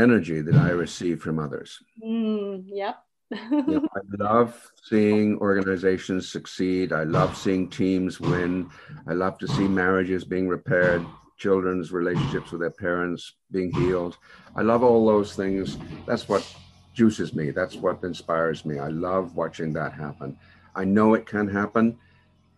energy 0.00 0.40
that 0.40 0.56
I 0.56 0.70
receive 0.70 1.22
from 1.22 1.38
others. 1.38 1.78
Mm, 2.04 2.64
yep. 2.66 2.96
you 3.30 3.80
know, 3.80 3.88
I 3.94 4.00
love 4.18 4.72
seeing 4.82 5.38
organizations 5.38 6.28
succeed. 6.28 6.92
I 6.92 7.04
love 7.04 7.36
seeing 7.36 7.70
teams 7.70 8.20
win. 8.20 8.68
I 9.06 9.12
love 9.12 9.38
to 9.38 9.46
see 9.48 9.68
marriages 9.68 10.24
being 10.24 10.48
repaired 10.48 11.06
children's 11.36 11.92
relationships 11.92 12.50
with 12.50 12.60
their 12.60 12.70
parents 12.70 13.34
being 13.50 13.72
healed. 13.72 14.18
I 14.54 14.62
love 14.62 14.82
all 14.82 15.06
those 15.06 15.34
things. 15.34 15.76
That's 16.06 16.28
what 16.28 16.46
juices 16.94 17.34
me. 17.34 17.50
That's 17.50 17.76
what 17.76 18.02
inspires 18.02 18.64
me. 18.64 18.78
I 18.78 18.88
love 18.88 19.36
watching 19.36 19.72
that 19.74 19.92
happen. 19.92 20.36
I 20.74 20.84
know 20.84 21.14
it 21.14 21.26
can 21.26 21.48
happen. 21.48 21.98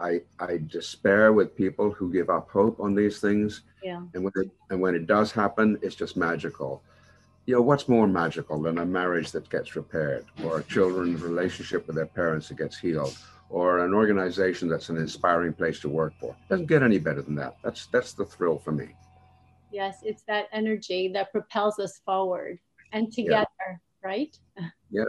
I, 0.00 0.20
I 0.38 0.60
despair 0.68 1.32
with 1.32 1.56
people 1.56 1.90
who 1.90 2.12
give 2.12 2.30
up 2.30 2.48
hope 2.50 2.78
on 2.78 2.94
these 2.94 3.20
things. 3.20 3.62
Yeah. 3.82 4.02
And 4.14 4.22
when 4.22 4.32
it, 4.36 4.50
and 4.70 4.80
when 4.80 4.94
it 4.94 5.06
does 5.06 5.32
happen, 5.32 5.78
it's 5.82 5.96
just 5.96 6.16
magical. 6.16 6.82
You 7.46 7.56
know, 7.56 7.62
what's 7.62 7.88
more 7.88 8.06
magical 8.06 8.60
than 8.62 8.78
a 8.78 8.86
marriage 8.86 9.32
that 9.32 9.48
gets 9.50 9.74
repaired 9.74 10.26
or 10.44 10.58
a 10.58 10.62
children's 10.64 11.22
relationship 11.22 11.86
with 11.86 11.96
their 11.96 12.06
parents 12.06 12.48
that 12.48 12.58
gets 12.58 12.78
healed 12.78 13.16
or 13.50 13.84
an 13.84 13.94
organization 13.94 14.68
that's 14.68 14.88
an 14.88 14.96
inspiring 14.96 15.52
place 15.52 15.80
to 15.80 15.88
work 15.88 16.12
for. 16.20 16.30
It 16.30 16.48
doesn't 16.50 16.66
get 16.66 16.82
any 16.82 16.98
better 16.98 17.22
than 17.22 17.34
that. 17.36 17.56
That's 17.62 17.86
that's 17.86 18.12
the 18.12 18.24
thrill 18.24 18.58
for 18.58 18.72
me. 18.72 18.88
Yes, 19.70 19.98
it's 20.02 20.22
that 20.28 20.46
energy 20.52 21.10
that 21.14 21.32
propels 21.32 21.78
us 21.78 22.00
forward 22.04 22.58
and 22.92 23.12
together, 23.12 23.46
yeah. 23.60 23.76
right? 24.02 24.38
Yes. 24.90 25.06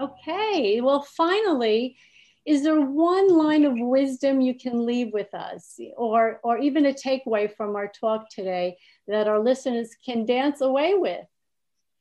Okay. 0.00 0.80
Well, 0.80 1.02
finally, 1.02 1.96
is 2.44 2.62
there 2.64 2.80
one 2.80 3.28
line 3.28 3.64
of 3.64 3.74
wisdom 3.76 4.40
you 4.40 4.58
can 4.58 4.84
leave 4.84 5.12
with 5.12 5.32
us 5.34 5.78
or 5.96 6.40
or 6.42 6.58
even 6.58 6.86
a 6.86 6.92
takeaway 6.92 7.54
from 7.54 7.76
our 7.76 7.88
talk 7.88 8.28
today 8.30 8.76
that 9.06 9.28
our 9.28 9.38
listeners 9.38 9.90
can 10.04 10.26
dance 10.26 10.60
away 10.60 10.94
with? 10.94 11.24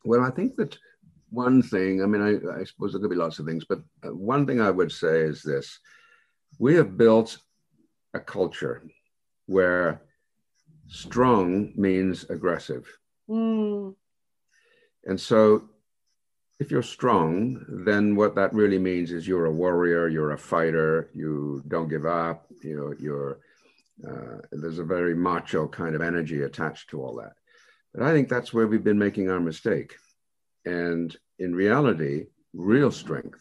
Well, 0.03 0.21
I 0.21 0.31
think 0.31 0.55
that 0.55 0.77
one 1.31 1.63
thing, 1.63 2.03
I 2.03 2.05
mean, 2.05 2.21
I, 2.21 2.59
I 2.59 2.63
suppose 2.65 2.91
there 2.91 3.01
could 3.01 3.09
be 3.09 3.15
lots 3.15 3.39
of 3.39 3.45
things, 3.45 3.65
but 3.67 3.79
uh, 4.03 4.13
one 4.13 4.45
thing 4.45 4.61
I 4.61 4.69
would 4.69 4.91
say 4.91 5.21
is 5.21 5.41
this 5.41 5.79
we 6.59 6.75
have 6.75 6.97
built 6.97 7.37
a 8.13 8.19
culture 8.19 8.83
where 9.47 10.01
strong 10.87 11.71
means 11.75 12.29
aggressive. 12.29 12.85
Mm. 13.29 13.95
And 15.05 15.19
so 15.19 15.69
if 16.59 16.69
you're 16.69 16.83
strong, 16.83 17.65
then 17.85 18.15
what 18.15 18.35
that 18.35 18.53
really 18.53 18.77
means 18.77 19.11
is 19.11 19.27
you're 19.27 19.45
a 19.45 19.51
warrior, 19.51 20.09
you're 20.09 20.33
a 20.33 20.37
fighter, 20.37 21.09
you 21.13 21.63
don't 21.67 21.89
give 21.89 22.05
up, 22.05 22.45
you 22.61 22.75
know, 22.75 22.93
you're, 22.99 23.39
uh, 24.07 24.41
there's 24.51 24.79
a 24.79 24.83
very 24.83 25.15
macho 25.15 25.67
kind 25.67 25.95
of 25.95 26.01
energy 26.01 26.43
attached 26.43 26.89
to 26.89 27.01
all 27.01 27.15
that. 27.15 27.33
But 27.93 28.03
I 28.03 28.11
think 28.11 28.29
that's 28.29 28.53
where 28.53 28.67
we've 28.67 28.83
been 28.83 28.99
making 28.99 29.29
our 29.29 29.39
mistake. 29.39 29.95
And 30.65 31.15
in 31.39 31.55
reality, 31.55 32.25
real 32.53 32.91
strength, 32.91 33.39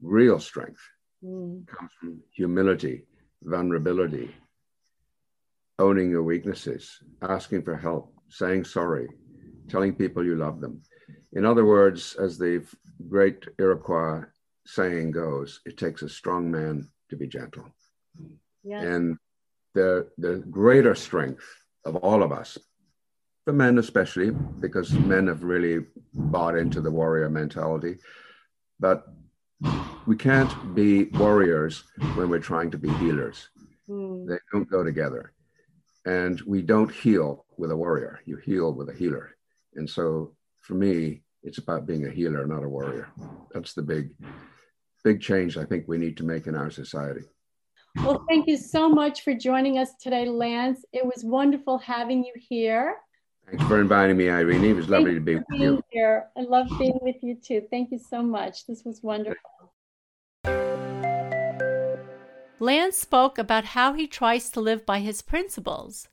real 0.00 0.40
strength 0.40 0.80
mm. 1.24 1.66
comes 1.66 1.90
from 2.00 2.20
humility, 2.32 3.04
vulnerability, 3.42 4.34
owning 5.78 6.10
your 6.10 6.24
weaknesses, 6.24 6.98
asking 7.22 7.62
for 7.62 7.76
help, 7.76 8.12
saying 8.28 8.64
sorry, 8.64 9.08
telling 9.68 9.94
people 9.94 10.24
you 10.24 10.36
love 10.36 10.60
them. 10.60 10.82
In 11.32 11.44
other 11.44 11.64
words, 11.64 12.16
as 12.18 12.38
the 12.38 12.64
great 13.08 13.46
Iroquois 13.58 14.24
saying 14.66 15.12
goes, 15.12 15.60
it 15.64 15.76
takes 15.76 16.02
a 16.02 16.08
strong 16.08 16.50
man 16.50 16.88
to 17.10 17.16
be 17.16 17.26
gentle. 17.26 17.64
Yeah. 18.64 18.82
And 18.82 19.18
the, 19.74 20.08
the 20.18 20.44
greater 20.50 20.94
strength 20.94 21.44
of 21.84 21.96
all 21.96 22.22
of 22.22 22.32
us, 22.32 22.58
the 23.48 23.52
men 23.54 23.78
especially, 23.78 24.30
because 24.60 24.92
men 24.92 25.26
have 25.26 25.42
really 25.42 25.86
bought 26.12 26.54
into 26.54 26.82
the 26.82 26.90
warrior 26.90 27.30
mentality, 27.30 27.96
but 28.78 29.06
we 30.06 30.14
can't 30.14 30.74
be 30.74 31.04
warriors 31.04 31.84
when 32.14 32.28
we're 32.28 32.40
trying 32.40 32.70
to 32.70 32.76
be 32.76 32.90
healers. 32.96 33.48
Mm. 33.88 34.28
They 34.28 34.36
don't 34.52 34.68
go 34.68 34.84
together. 34.84 35.32
And 36.04 36.38
we 36.42 36.60
don't 36.60 36.92
heal 36.92 37.46
with 37.56 37.70
a 37.70 37.76
warrior, 37.76 38.20
you 38.26 38.36
heal 38.36 38.74
with 38.74 38.90
a 38.90 38.92
healer. 38.92 39.34
And 39.76 39.88
so 39.88 40.34
for 40.60 40.74
me, 40.74 41.22
it's 41.42 41.56
about 41.56 41.86
being 41.86 42.04
a 42.04 42.10
healer, 42.10 42.46
not 42.46 42.64
a 42.64 42.68
warrior. 42.68 43.08
That's 43.54 43.72
the 43.72 43.80
big, 43.80 44.10
big 45.04 45.22
change 45.22 45.56
I 45.56 45.64
think 45.64 45.88
we 45.88 45.96
need 45.96 46.18
to 46.18 46.22
make 46.22 46.48
in 46.48 46.54
our 46.54 46.70
society. 46.70 47.22
Well, 47.96 48.26
thank 48.28 48.46
you 48.46 48.58
so 48.58 48.90
much 48.90 49.22
for 49.22 49.32
joining 49.32 49.78
us 49.78 49.94
today, 49.98 50.28
Lance. 50.28 50.84
It 50.92 51.06
was 51.06 51.24
wonderful 51.24 51.78
having 51.78 52.22
you 52.22 52.34
here. 52.36 52.96
Thanks 53.50 53.64
for 53.66 53.80
inviting 53.80 54.16
me, 54.16 54.28
Irene. 54.28 54.64
It 54.64 54.76
was 54.76 54.88
lovely 54.88 55.14
to 55.14 55.20
be 55.20 55.36
with 55.36 55.44
you. 55.52 55.82
Here. 55.90 56.26
I 56.36 56.42
love 56.42 56.66
being 56.78 56.98
with 57.00 57.16
you 57.22 57.34
too. 57.34 57.62
Thank 57.70 57.90
you 57.90 57.98
so 57.98 58.22
much. 58.22 58.66
This 58.66 58.84
was 58.84 59.02
wonderful. 59.02 59.72
Lance 62.60 62.96
spoke 62.96 63.38
about 63.38 63.64
how 63.66 63.94
he 63.94 64.06
tries 64.06 64.50
to 64.50 64.60
live 64.60 64.84
by 64.84 64.98
his 64.98 65.22
principles. 65.22 66.08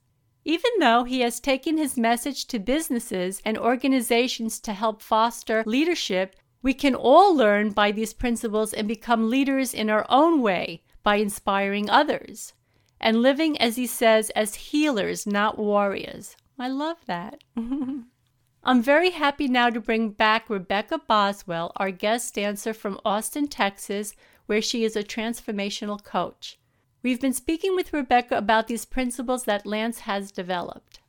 Even 0.46 0.72
though 0.80 1.04
he 1.04 1.22
has 1.22 1.40
taken 1.40 1.78
his 1.78 1.98
message 1.98 2.46
to 2.48 2.60
businesses 2.60 3.42
and 3.44 3.58
organizations 3.58 4.60
to 4.62 4.74
help 4.74 5.02
foster 5.02 5.64
leadership, 5.66 6.36
we 6.62 6.74
can 6.74 6.96
all 6.96 7.36
learn 7.36 7.72
by 7.72 7.92
these 7.92 8.14
principles 8.14 8.72
and 8.72 8.88
become 8.88 9.30
leaders 9.30 9.74
in 9.74 9.90
our 9.90 10.06
own 10.08 10.42
way 10.42 10.84
by 11.04 11.16
inspiring 11.16 11.90
others 11.90 12.54
and 13.00 13.22
living, 13.22 13.58
as 13.60 13.76
he 13.76 13.86
says, 13.86 14.30
as 14.32 14.56
healers, 14.56 15.28
not 15.28 15.60
warriors. 15.60 16.36
I 16.58 16.68
love 16.70 16.98
that. 17.08 17.44
I'm 18.64 18.82
very 18.82 19.12
happy 19.12 19.48
now 19.48 19.70
to 19.70 19.80
bring 19.80 20.10
back 20.10 20.50
Rebecca 20.50 21.00
Boswell, 21.08 21.72
our 21.76 21.92
guest 21.92 22.34
dancer 22.36 22.74
from 22.74 23.00
Austin, 23.06 23.48
Texas, 23.48 24.16
where 24.48 24.62
she 24.62 24.84
is 24.84 24.96
a 24.96 25.04
transformational 25.04 26.04
coach. 26.04 26.58
We've 27.04 27.22
been 27.22 27.34
speaking 27.34 27.76
with 27.76 27.94
Rebecca 27.94 28.38
about 28.38 28.68
these 28.68 28.86
principles 28.86 29.44
that 29.44 29.66
Lance 29.66 30.00
has 30.00 30.32
developed. 30.32 31.00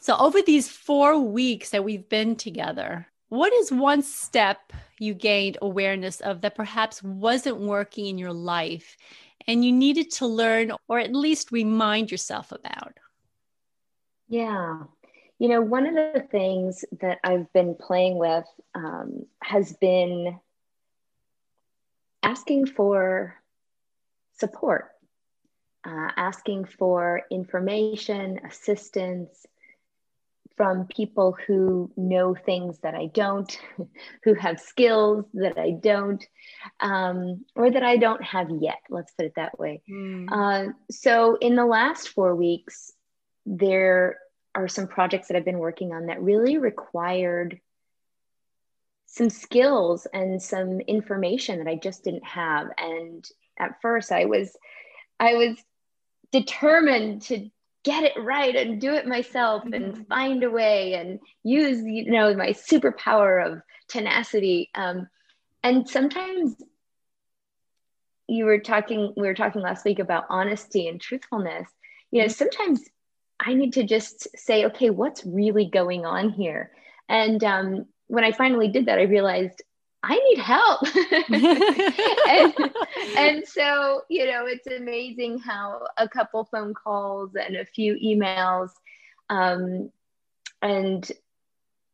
So, 0.00 0.16
over 0.16 0.42
these 0.42 0.68
four 0.68 1.16
weeks 1.20 1.70
that 1.70 1.84
we've 1.84 2.08
been 2.08 2.34
together, 2.34 3.06
what 3.28 3.52
is 3.52 3.70
one 3.70 4.02
step 4.02 4.72
you 4.98 5.14
gained 5.14 5.58
awareness 5.62 6.20
of 6.20 6.40
that 6.40 6.56
perhaps 6.56 7.02
wasn't 7.02 7.60
working 7.60 8.06
in 8.06 8.18
your 8.18 8.32
life 8.32 8.96
and 9.46 9.64
you 9.64 9.70
needed 9.70 10.10
to 10.12 10.26
learn 10.26 10.72
or 10.88 10.98
at 10.98 11.14
least 11.14 11.52
remind 11.52 12.10
yourself 12.10 12.50
about? 12.50 12.98
Yeah. 14.32 14.84
You 15.38 15.48
know, 15.48 15.60
one 15.60 15.86
of 15.86 15.94
the 15.94 16.26
things 16.30 16.84
that 17.00 17.18
I've 17.22 17.52
been 17.52 17.74
playing 17.74 18.16
with 18.16 18.46
um, 18.74 19.26
has 19.42 19.72
been 19.74 20.38
asking 22.22 22.66
for 22.66 23.36
support 24.38 24.92
uh, 25.84 26.08
asking 26.16 26.64
for 26.64 27.22
information, 27.30 28.40
assistance 28.48 29.46
from 30.56 30.86
people 30.86 31.36
who 31.46 31.90
know 31.96 32.34
things 32.34 32.78
that 32.80 32.94
I 32.94 33.06
don't, 33.06 33.58
who 34.24 34.34
have 34.34 34.60
skills 34.60 35.24
that 35.34 35.58
I 35.58 35.70
don't, 35.70 36.24
um, 36.80 37.44
or 37.56 37.70
that 37.70 37.82
I 37.82 37.96
don't 37.96 38.22
have 38.22 38.48
yet. 38.60 38.78
Let's 38.90 39.12
put 39.12 39.26
it 39.26 39.32
that 39.36 39.58
way. 39.58 39.82
Mm. 39.90 40.28
Uh, 40.30 40.72
so, 40.90 41.36
in 41.36 41.56
the 41.56 41.66
last 41.66 42.10
four 42.10 42.36
weeks, 42.36 42.92
there 43.46 44.18
are 44.54 44.68
some 44.68 44.86
projects 44.86 45.28
that 45.28 45.36
I've 45.36 45.44
been 45.44 45.58
working 45.58 45.92
on 45.92 46.06
that 46.06 46.22
really 46.22 46.58
required 46.58 47.60
some 49.06 49.30
skills 49.30 50.06
and 50.12 50.42
some 50.42 50.80
information 50.80 51.58
that 51.58 51.68
I 51.68 51.76
just 51.76 52.04
didn't 52.04 52.24
have. 52.24 52.68
And 52.78 53.26
at 53.58 53.80
first, 53.82 54.12
I 54.12 54.24
was 54.24 54.56
I 55.20 55.34
was 55.34 55.56
determined 56.32 57.22
to 57.22 57.50
get 57.84 58.04
it 58.04 58.12
right 58.16 58.54
and 58.54 58.80
do 58.80 58.94
it 58.94 59.06
myself 59.06 59.64
and 59.64 59.92
mm-hmm. 59.92 60.02
find 60.04 60.42
a 60.44 60.50
way 60.50 60.94
and 60.94 61.20
use 61.42 61.82
you 61.84 62.10
know 62.10 62.34
my 62.34 62.50
superpower 62.50 63.44
of 63.44 63.60
tenacity 63.88 64.70
um, 64.74 65.08
and 65.62 65.88
sometimes 65.88 66.54
you 68.28 68.44
were 68.44 68.58
talking 68.58 69.12
we 69.16 69.26
were 69.26 69.34
talking 69.34 69.60
last 69.60 69.84
week 69.84 69.98
about 69.98 70.24
honesty 70.30 70.86
and 70.86 71.00
truthfulness 71.00 71.68
you 72.10 72.20
know 72.20 72.26
mm-hmm. 72.26 72.32
sometimes 72.32 72.88
i 73.40 73.54
need 73.54 73.72
to 73.72 73.84
just 73.84 74.28
say 74.36 74.66
okay 74.66 74.90
what's 74.90 75.24
really 75.24 75.66
going 75.66 76.04
on 76.04 76.30
here 76.30 76.70
and 77.08 77.42
um, 77.44 77.86
when 78.06 78.24
i 78.24 78.32
finally 78.32 78.68
did 78.68 78.86
that 78.86 78.98
i 78.98 79.02
realized 79.02 79.62
I 80.04 80.16
need 80.16 80.38
help. 80.38 80.80
and, 82.28 82.74
and, 83.16 83.46
so, 83.46 84.02
you 84.08 84.26
know, 84.26 84.46
it's 84.46 84.66
amazing 84.66 85.38
how 85.38 85.86
a 85.96 86.08
couple 86.08 86.44
phone 86.44 86.74
calls 86.74 87.36
and 87.36 87.54
a 87.54 87.64
few 87.64 87.94
emails 87.94 88.70
um, 89.30 89.90
and 90.60 91.10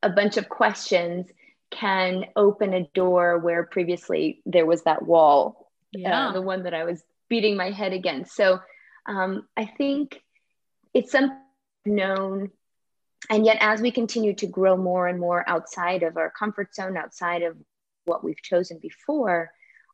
a 0.02 0.08
bunch 0.08 0.36
of 0.36 0.48
questions 0.48 1.26
can 1.70 2.24
open 2.34 2.72
a 2.72 2.88
door 2.94 3.38
where 3.38 3.64
previously 3.64 4.40
there 4.46 4.66
was 4.66 4.82
that 4.84 5.02
wall, 5.02 5.70
uh, 5.94 5.98
yeah. 5.98 6.28
Uh, 6.28 6.32
the 6.32 6.42
one 6.42 6.62
that 6.62 6.74
I 6.74 6.84
was 6.84 7.02
beating 7.28 7.56
my 7.56 7.70
head 7.70 7.92
against. 7.92 8.34
So 8.34 8.60
um, 9.06 9.46
I 9.56 9.66
think 9.66 10.22
it's 10.98 11.12
something 11.12 11.38
known. 11.86 12.50
And 13.30 13.46
yet, 13.46 13.58
as 13.60 13.80
we 13.80 13.92
continue 13.92 14.34
to 14.34 14.46
grow 14.46 14.76
more 14.76 15.06
and 15.06 15.20
more 15.20 15.48
outside 15.48 16.02
of 16.02 16.16
our 16.16 16.30
comfort 16.30 16.74
zone, 16.74 16.96
outside 16.96 17.42
of 17.42 17.56
what 18.04 18.24
we've 18.24 18.42
chosen 18.42 18.78
before, 18.80 19.50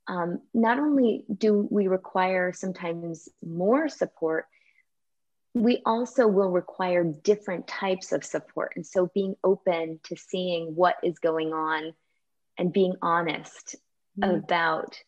um, 0.06 0.40
not 0.54 0.78
only 0.78 1.24
do 1.36 1.68
we 1.70 1.88
require 1.88 2.52
sometimes 2.54 3.28
more 3.44 3.88
support, 3.88 4.46
we 5.52 5.82
also 5.84 6.26
will 6.26 6.50
require 6.50 7.04
different 7.04 7.66
types 7.66 8.12
of 8.12 8.24
support. 8.24 8.72
And 8.76 8.86
so 8.86 9.10
being 9.14 9.34
open 9.44 10.00
to 10.04 10.16
seeing 10.16 10.74
what 10.74 10.96
is 11.02 11.18
going 11.18 11.52
on 11.52 11.92
and 12.56 12.72
being 12.72 12.94
honest 13.02 13.76
mm. 14.18 14.38
about 14.38 14.98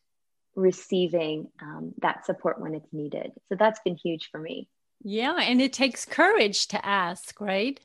receiving 0.55 1.49
um, 1.61 1.95
that 2.03 2.27
support 2.27 2.61
when 2.61 2.75
it's 2.75 2.93
needed. 2.93 3.33
So 3.49 3.57
that's 3.59 3.81
been 3.81 3.97
huge 3.97 4.29
for 4.31 4.39
me. 4.39 4.69
Yeah. 5.03 5.37
And 5.41 5.61
it 5.61 5.73
takes 5.73 6.05
courage 6.05 6.69
to 6.69 6.85
ask, 6.85 7.41
right? 7.41 7.81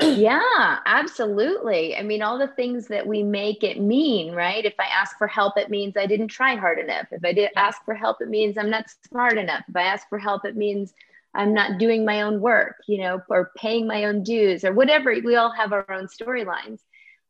yeah, 0.00 0.78
absolutely. 0.86 1.96
I 1.96 2.02
mean, 2.02 2.22
all 2.22 2.38
the 2.38 2.48
things 2.48 2.88
that 2.88 3.06
we 3.06 3.22
make 3.22 3.62
it 3.62 3.80
mean, 3.80 4.32
right? 4.32 4.64
If 4.64 4.74
I 4.78 4.84
ask 4.84 5.18
for 5.18 5.26
help, 5.26 5.58
it 5.58 5.68
means 5.70 5.96
I 5.96 6.06
didn't 6.06 6.28
try 6.28 6.56
hard 6.56 6.78
enough. 6.78 7.06
If 7.10 7.24
I 7.24 7.32
did 7.32 7.50
ask 7.56 7.84
for 7.84 7.94
help, 7.94 8.22
it 8.22 8.28
means 8.28 8.56
I'm 8.56 8.70
not 8.70 8.86
smart 9.08 9.36
enough. 9.36 9.64
If 9.68 9.76
I 9.76 9.82
ask 9.82 10.08
for 10.08 10.18
help, 10.18 10.44
it 10.44 10.56
means 10.56 10.94
I'm 11.34 11.54
not 11.54 11.78
doing 11.78 12.04
my 12.04 12.22
own 12.22 12.40
work, 12.40 12.76
you 12.88 13.02
know, 13.02 13.22
or 13.28 13.52
paying 13.56 13.86
my 13.86 14.04
own 14.04 14.22
dues 14.22 14.64
or 14.64 14.72
whatever. 14.72 15.14
We 15.22 15.36
all 15.36 15.52
have 15.52 15.72
our 15.72 15.90
own 15.90 16.06
storylines. 16.06 16.80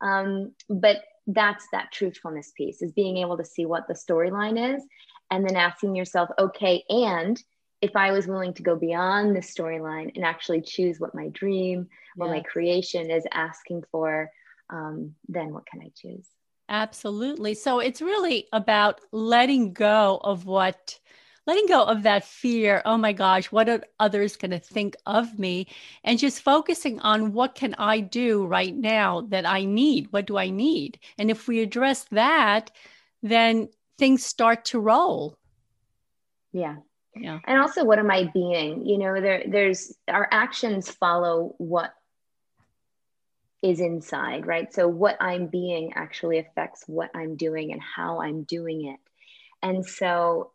Um, 0.00 0.52
but 0.68 0.98
that's 1.26 1.66
that 1.72 1.92
truthfulness 1.92 2.52
piece 2.56 2.82
is 2.82 2.92
being 2.92 3.18
able 3.18 3.36
to 3.36 3.44
see 3.44 3.66
what 3.66 3.88
the 3.88 3.94
storyline 3.94 4.76
is 4.76 4.82
and 5.30 5.46
then 5.46 5.56
asking 5.56 5.94
yourself, 5.94 6.30
okay, 6.38 6.84
and 6.88 7.42
if 7.82 7.96
I 7.96 8.12
was 8.12 8.26
willing 8.26 8.52
to 8.54 8.62
go 8.62 8.76
beyond 8.76 9.34
the 9.34 9.40
storyline 9.40 10.14
and 10.14 10.24
actually 10.24 10.60
choose 10.60 11.00
what 11.00 11.14
my 11.14 11.28
dream, 11.28 11.88
what 12.16 12.30
my 12.30 12.40
creation 12.40 13.10
is 13.10 13.24
asking 13.32 13.84
for, 13.90 14.30
um, 14.68 15.14
then 15.28 15.52
what 15.52 15.66
can 15.66 15.80
I 15.80 15.90
choose? 15.96 16.26
Absolutely. 16.68 17.54
So 17.54 17.80
it's 17.80 18.02
really 18.02 18.46
about 18.52 19.00
letting 19.12 19.72
go 19.72 20.20
of 20.22 20.46
what, 20.46 21.00
letting 21.46 21.66
go 21.66 21.82
of 21.82 22.02
that 22.02 22.24
fear. 22.24 22.82
Oh 22.84 22.98
my 22.98 23.12
gosh, 23.12 23.50
what 23.50 23.68
are 23.68 23.82
others 23.98 24.36
going 24.36 24.52
to 24.52 24.58
think 24.58 24.94
of 25.06 25.38
me? 25.38 25.66
And 26.04 26.18
just 26.18 26.42
focusing 26.42 27.00
on 27.00 27.32
what 27.32 27.54
can 27.54 27.74
I 27.78 28.00
do 28.00 28.44
right 28.46 28.76
now 28.76 29.22
that 29.30 29.46
I 29.46 29.64
need? 29.64 30.08
What 30.12 30.26
do 30.26 30.36
I 30.36 30.50
need? 30.50 31.00
And 31.18 31.30
if 31.30 31.48
we 31.48 31.60
address 31.60 32.04
that, 32.10 32.70
then 33.22 33.68
things 33.98 34.24
start 34.24 34.66
to 34.66 34.78
roll. 34.78 35.38
Yeah, 36.52 36.76
yeah. 37.14 37.40
And 37.46 37.60
also 37.60 37.84
what 37.84 37.98
am 37.98 38.10
i 38.10 38.30
being? 38.32 38.86
You 38.86 38.98
know 38.98 39.20
there 39.20 39.44
there's 39.46 39.94
our 40.08 40.28
actions 40.30 40.90
follow 40.90 41.54
what 41.58 41.92
is 43.62 43.80
inside 43.80 44.46
right? 44.46 44.72
So 44.72 44.88
what 44.88 45.16
i'm 45.20 45.46
being 45.46 45.92
actually 45.94 46.38
affects 46.38 46.84
what 46.86 47.10
i'm 47.14 47.36
doing 47.36 47.72
and 47.72 47.82
how 47.82 48.20
i'm 48.20 48.44
doing 48.44 48.86
it. 48.86 49.00
And 49.62 49.84
so 49.84 50.52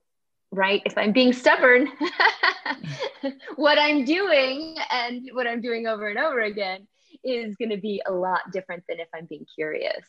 right 0.51 0.81
if 0.85 0.97
i'm 0.97 1.11
being 1.11 1.33
stubborn 1.33 1.89
what 3.55 3.77
I'm 3.79 4.05
doing 4.05 4.75
and 4.91 5.29
what 5.33 5.47
I'm 5.47 5.61
doing 5.61 5.87
over 5.87 6.07
and 6.07 6.19
over 6.19 6.41
again 6.41 6.87
is 7.23 7.55
going 7.55 7.71
to 7.71 7.77
be 7.77 8.01
a 8.05 8.11
lot 8.11 8.51
different 8.51 8.83
than 8.87 8.99
if 8.99 9.07
I'm 9.13 9.25
being 9.25 9.45
curious. 9.55 10.05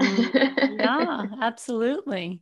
Mm, 0.00 0.78
yeah, 0.78 1.24
absolutely. 1.40 2.40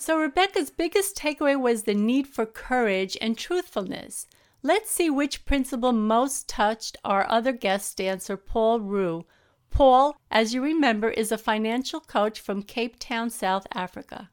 So, 0.00 0.18
Rebecca's 0.18 0.70
biggest 0.70 1.14
takeaway 1.14 1.60
was 1.60 1.82
the 1.82 1.92
need 1.92 2.26
for 2.26 2.46
courage 2.46 3.18
and 3.20 3.36
truthfulness. 3.36 4.26
Let's 4.62 4.90
see 4.90 5.10
which 5.10 5.44
principle 5.44 5.92
most 5.92 6.48
touched 6.48 6.96
our 7.04 7.28
other 7.28 7.52
guest 7.52 7.98
dancer, 7.98 8.38
Paul 8.38 8.80
Rue. 8.80 9.26
Paul, 9.70 10.16
as 10.30 10.54
you 10.54 10.62
remember, 10.62 11.10
is 11.10 11.30
a 11.30 11.36
financial 11.36 12.00
coach 12.00 12.40
from 12.40 12.62
Cape 12.62 12.98
Town, 12.98 13.28
South 13.28 13.66
Africa. 13.74 14.30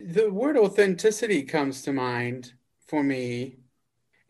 The 0.00 0.30
word 0.30 0.56
authenticity 0.56 1.42
comes 1.42 1.82
to 1.82 1.92
mind 1.92 2.54
for 2.80 3.04
me. 3.04 3.58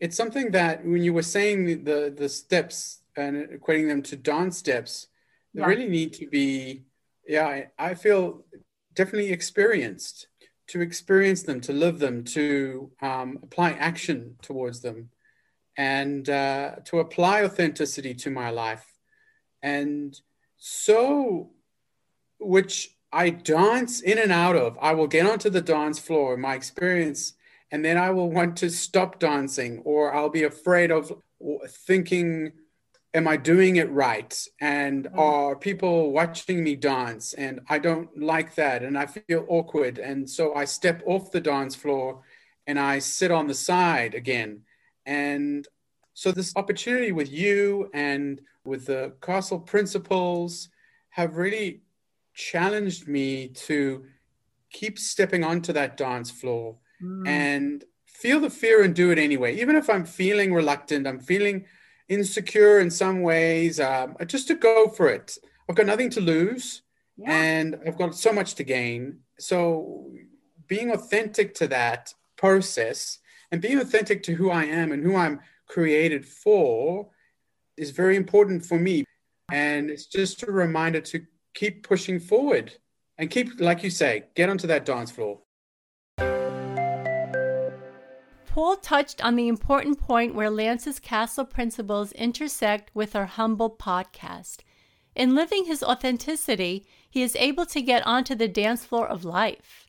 It's 0.01 0.17
something 0.17 0.51
that 0.51 0.83
when 0.85 1.01
you 1.01 1.13
were 1.13 1.21
saying 1.21 1.63
the, 1.63 1.75
the, 1.75 2.13
the 2.17 2.27
steps 2.27 3.03
and 3.15 3.47
equating 3.51 3.87
them 3.87 4.01
to 4.01 4.17
dance 4.17 4.57
steps, 4.57 5.07
yeah. 5.53 5.63
they 5.63 5.69
really 5.69 5.89
need 5.89 6.11
to 6.15 6.27
be, 6.27 6.83
yeah, 7.25 7.47
I, 7.47 7.67
I 7.79 7.93
feel 7.93 8.43
definitely 8.95 9.31
experienced 9.31 10.27
to 10.67 10.81
experience 10.81 11.43
them, 11.43 11.61
to 11.61 11.73
live 11.73 11.99
them, 11.99 12.23
to 12.23 12.91
um, 13.01 13.39
apply 13.41 13.71
action 13.71 14.35
towards 14.41 14.81
them, 14.81 15.09
and 15.77 16.29
uh, 16.29 16.75
to 16.85 16.99
apply 16.99 17.43
authenticity 17.43 18.13
to 18.13 18.29
my 18.29 18.49
life. 18.49 18.85
And 19.61 20.19
so, 20.57 21.51
which 22.39 22.97
I 23.11 23.29
dance 23.29 24.01
in 24.01 24.17
and 24.17 24.31
out 24.31 24.55
of. 24.55 24.77
I 24.81 24.93
will 24.93 25.07
get 25.07 25.25
onto 25.25 25.49
the 25.49 25.61
dance 25.61 25.99
floor, 25.99 26.35
my 26.37 26.55
experience, 26.55 27.33
and 27.71 27.83
then 27.83 27.97
I 27.97 28.11
will 28.11 28.29
want 28.29 28.57
to 28.57 28.69
stop 28.69 29.19
dancing, 29.19 29.79
or 29.85 30.13
I'll 30.13 30.29
be 30.29 30.43
afraid 30.43 30.91
of 30.91 31.11
thinking 31.67 32.51
am 33.17 33.27
I 33.27 33.35
doing 33.35 33.77
it 33.77 33.91
right? 33.91 34.33
And 34.61 35.05
mm-hmm. 35.05 35.19
are 35.19 35.55
people 35.55 36.11
watching 36.11 36.63
me 36.63 36.75
dance? 36.75 37.33
And 37.33 37.59
I 37.67 37.79
don't 37.79 38.17
like 38.17 38.55
that. 38.55 38.83
And 38.83 38.97
I 38.97 39.07
feel 39.07 39.45
awkward. 39.49 39.97
And 39.97 40.29
so 40.29 40.53
I 40.53 40.65
step 40.65 41.01
off 41.05 41.31
the 41.31 41.41
dance 41.41 41.75
floor 41.75 42.21
and 42.67 42.79
I 42.79 42.99
sit 42.99 43.31
on 43.31 43.47
the 43.47 43.53
side 43.53 44.13
again. 44.13 44.61
And 45.05 45.67
so 46.13 46.31
this 46.31 46.53
opportunity 46.55 47.11
with 47.11 47.31
you 47.31 47.89
and 47.93 48.41
with 48.63 48.85
the 48.85 49.13
castle 49.21 49.59
principles 49.59 50.69
have 51.09 51.37
really 51.37 51.81
challenged 52.33 53.07
me 53.07 53.47
to 53.47 54.05
keep 54.71 54.99
stepping 54.99 55.43
onto 55.43 55.73
that 55.73 55.97
dance 55.97 56.29
floor 56.29 56.77
mm. 57.01 57.27
and 57.27 57.83
feel 58.05 58.39
the 58.39 58.49
fear 58.49 58.83
and 58.83 58.93
do 58.93 59.11
it 59.11 59.17
anyway. 59.17 59.55
Even 59.55 59.75
if 59.75 59.89
I'm 59.89 60.05
feeling 60.05 60.53
reluctant, 60.53 61.07
I'm 61.07 61.19
feeling 61.19 61.65
insecure 62.09 62.79
in 62.79 62.89
some 62.89 63.21
ways, 63.21 63.79
um, 63.79 64.15
just 64.25 64.47
to 64.47 64.55
go 64.55 64.87
for 64.87 65.09
it. 65.09 65.37
I've 65.69 65.75
got 65.75 65.85
nothing 65.85 66.09
to 66.11 66.21
lose 66.21 66.83
yeah. 67.17 67.31
and 67.31 67.79
I've 67.85 67.97
got 67.97 68.15
so 68.15 68.31
much 68.31 68.55
to 68.55 68.63
gain. 68.63 69.19
So 69.39 70.11
being 70.67 70.91
authentic 70.91 71.53
to 71.55 71.67
that 71.67 72.13
process 72.37 73.19
and 73.51 73.61
being 73.61 73.79
authentic 73.79 74.23
to 74.23 74.33
who 74.33 74.49
I 74.49 74.65
am 74.65 74.91
and 74.91 75.03
who 75.03 75.15
I'm 75.15 75.39
created 75.67 76.25
for 76.25 77.09
is 77.75 77.91
very 77.91 78.15
important 78.15 78.65
for 78.65 78.79
me. 78.79 79.03
And 79.51 79.89
it's 79.89 80.05
just 80.05 80.43
a 80.43 80.51
reminder 80.51 81.01
to 81.01 81.21
keep 81.53 81.87
pushing 81.87 82.19
forward 82.19 82.73
and 83.17 83.29
keep, 83.29 83.59
like 83.59 83.83
you 83.83 83.89
say, 83.89 84.25
get 84.35 84.49
onto 84.49 84.67
that 84.67 84.85
dance 84.85 85.11
floor. 85.11 85.39
Paul 88.57 88.77
touched 88.77 89.23
on 89.23 89.35
the 89.35 89.47
important 89.47 89.99
point 89.99 90.33
where 90.33 90.49
Lance's 90.49 90.99
castle 90.99 91.45
principles 91.45 92.11
intersect 92.13 92.89
with 92.95 93.15
our 93.15 93.27
humble 93.27 93.69
podcast. 93.69 94.61
In 95.13 95.35
living 95.35 95.65
his 95.65 95.83
authenticity, 95.83 96.83
he 97.07 97.21
is 97.21 97.35
able 97.35 97.67
to 97.67 97.83
get 97.83 98.01
onto 98.07 98.33
the 98.33 98.47
dance 98.47 98.83
floor 98.83 99.07
of 99.07 99.23
life. 99.23 99.85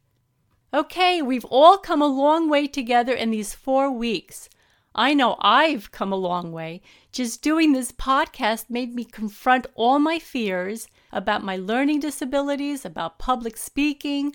Okay, 0.74 1.22
we've 1.22 1.46
all 1.46 1.78
come 1.78 2.02
a 2.02 2.06
long 2.06 2.50
way 2.50 2.66
together 2.66 3.14
in 3.14 3.30
these 3.30 3.54
four 3.54 3.90
weeks. 3.90 4.50
I 4.94 5.14
know 5.14 5.38
I've 5.40 5.90
come 5.90 6.12
a 6.12 6.16
long 6.16 6.52
way. 6.52 6.82
Just 7.10 7.40
doing 7.40 7.72
this 7.72 7.90
podcast 7.90 8.68
made 8.68 8.94
me 8.94 9.04
confront 9.04 9.66
all 9.76 9.98
my 9.98 10.18
fears 10.18 10.88
about 11.10 11.42
my 11.42 11.56
learning 11.56 12.00
disabilities, 12.00 12.84
about 12.84 13.18
public 13.18 13.56
speaking, 13.56 14.34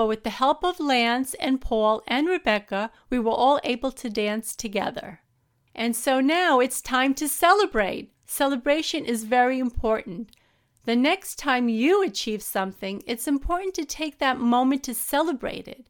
but 0.00 0.06
with 0.06 0.24
the 0.24 0.30
help 0.30 0.64
of 0.64 0.80
Lance 0.80 1.34
and 1.34 1.60
Paul 1.60 2.02
and 2.08 2.26
Rebecca, 2.26 2.90
we 3.10 3.18
were 3.18 3.32
all 3.32 3.60
able 3.64 3.92
to 3.92 4.08
dance 4.08 4.56
together. 4.56 5.20
And 5.74 5.94
so 5.94 6.22
now 6.22 6.58
it's 6.58 6.80
time 6.80 7.12
to 7.16 7.28
celebrate. 7.28 8.14
Celebration 8.24 9.04
is 9.04 9.24
very 9.24 9.58
important. 9.58 10.30
The 10.86 10.96
next 10.96 11.38
time 11.38 11.68
you 11.68 12.02
achieve 12.02 12.42
something, 12.42 13.02
it's 13.06 13.28
important 13.28 13.74
to 13.74 13.84
take 13.84 14.18
that 14.20 14.40
moment 14.40 14.84
to 14.84 14.94
celebrate 14.94 15.68
it. 15.68 15.86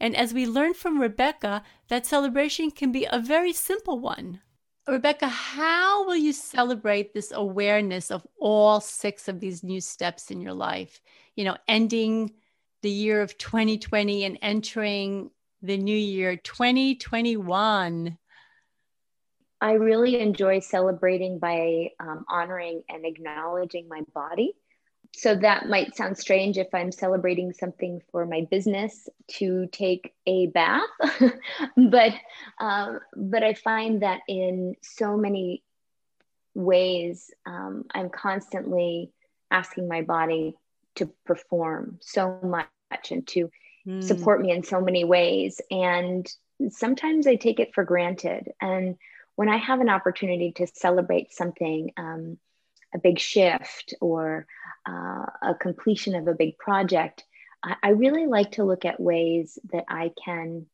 And 0.00 0.16
as 0.16 0.34
we 0.34 0.44
learned 0.44 0.74
from 0.74 1.00
Rebecca, 1.00 1.62
that 1.86 2.06
celebration 2.06 2.72
can 2.72 2.90
be 2.90 3.06
a 3.08 3.20
very 3.20 3.52
simple 3.52 4.00
one. 4.00 4.40
Rebecca, 4.88 5.28
how 5.28 6.04
will 6.04 6.16
you 6.16 6.32
celebrate 6.32 7.14
this 7.14 7.30
awareness 7.30 8.10
of 8.10 8.26
all 8.40 8.80
six 8.80 9.28
of 9.28 9.38
these 9.38 9.62
new 9.62 9.80
steps 9.80 10.32
in 10.32 10.40
your 10.40 10.54
life? 10.54 11.00
You 11.36 11.44
know, 11.44 11.56
ending 11.68 12.32
the 12.82 12.90
year 12.90 13.20
of 13.20 13.36
2020 13.38 14.24
and 14.24 14.38
entering 14.42 15.30
the 15.62 15.76
new 15.76 15.96
year 15.96 16.36
2021? 16.36 18.18
I 19.60 19.72
really 19.72 20.20
enjoy 20.20 20.60
celebrating 20.60 21.38
by 21.38 21.90
um, 21.98 22.24
honoring 22.28 22.82
and 22.88 23.04
acknowledging 23.04 23.88
my 23.88 24.02
body. 24.14 24.54
So 25.16 25.34
that 25.34 25.68
might 25.68 25.96
sound 25.96 26.16
strange 26.16 26.58
if 26.58 26.68
I'm 26.72 26.92
celebrating 26.92 27.52
something 27.52 28.00
for 28.12 28.24
my 28.24 28.46
business 28.50 29.08
to 29.38 29.66
take 29.72 30.14
a 30.26 30.46
bath, 30.48 30.82
but 31.76 32.12
um, 32.60 33.00
but 33.16 33.42
I 33.42 33.54
find 33.54 34.02
that 34.02 34.20
in 34.28 34.76
so 34.82 35.16
many 35.16 35.64
ways, 36.54 37.30
um, 37.46 37.84
I'm 37.94 38.10
constantly 38.10 39.10
asking 39.50 39.88
my 39.88 40.02
body 40.02 40.54
to 40.98 41.10
perform 41.24 41.98
so 42.00 42.38
much 42.42 43.10
and 43.10 43.26
to 43.28 43.50
mm. 43.86 44.02
support 44.02 44.40
me 44.40 44.50
in 44.50 44.62
so 44.62 44.80
many 44.80 45.04
ways. 45.04 45.60
And 45.70 46.30
sometimes 46.70 47.26
I 47.26 47.36
take 47.36 47.60
it 47.60 47.74
for 47.74 47.84
granted. 47.84 48.52
And 48.60 48.96
when 49.36 49.48
I 49.48 49.56
have 49.56 49.80
an 49.80 49.88
opportunity 49.88 50.52
to 50.56 50.66
celebrate 50.66 51.32
something, 51.32 51.92
um, 51.96 52.38
a 52.94 52.98
big 52.98 53.18
shift 53.18 53.94
or 54.00 54.46
uh, 54.88 55.26
a 55.42 55.54
completion 55.58 56.14
of 56.14 56.26
a 56.26 56.34
big 56.34 56.58
project, 56.58 57.24
I, 57.62 57.76
I 57.82 57.88
really 57.90 58.26
like 58.26 58.52
to 58.52 58.64
look 58.64 58.84
at 58.84 59.00
ways 59.00 59.58
that 59.72 59.84
I 59.88 60.12
can 60.24 60.66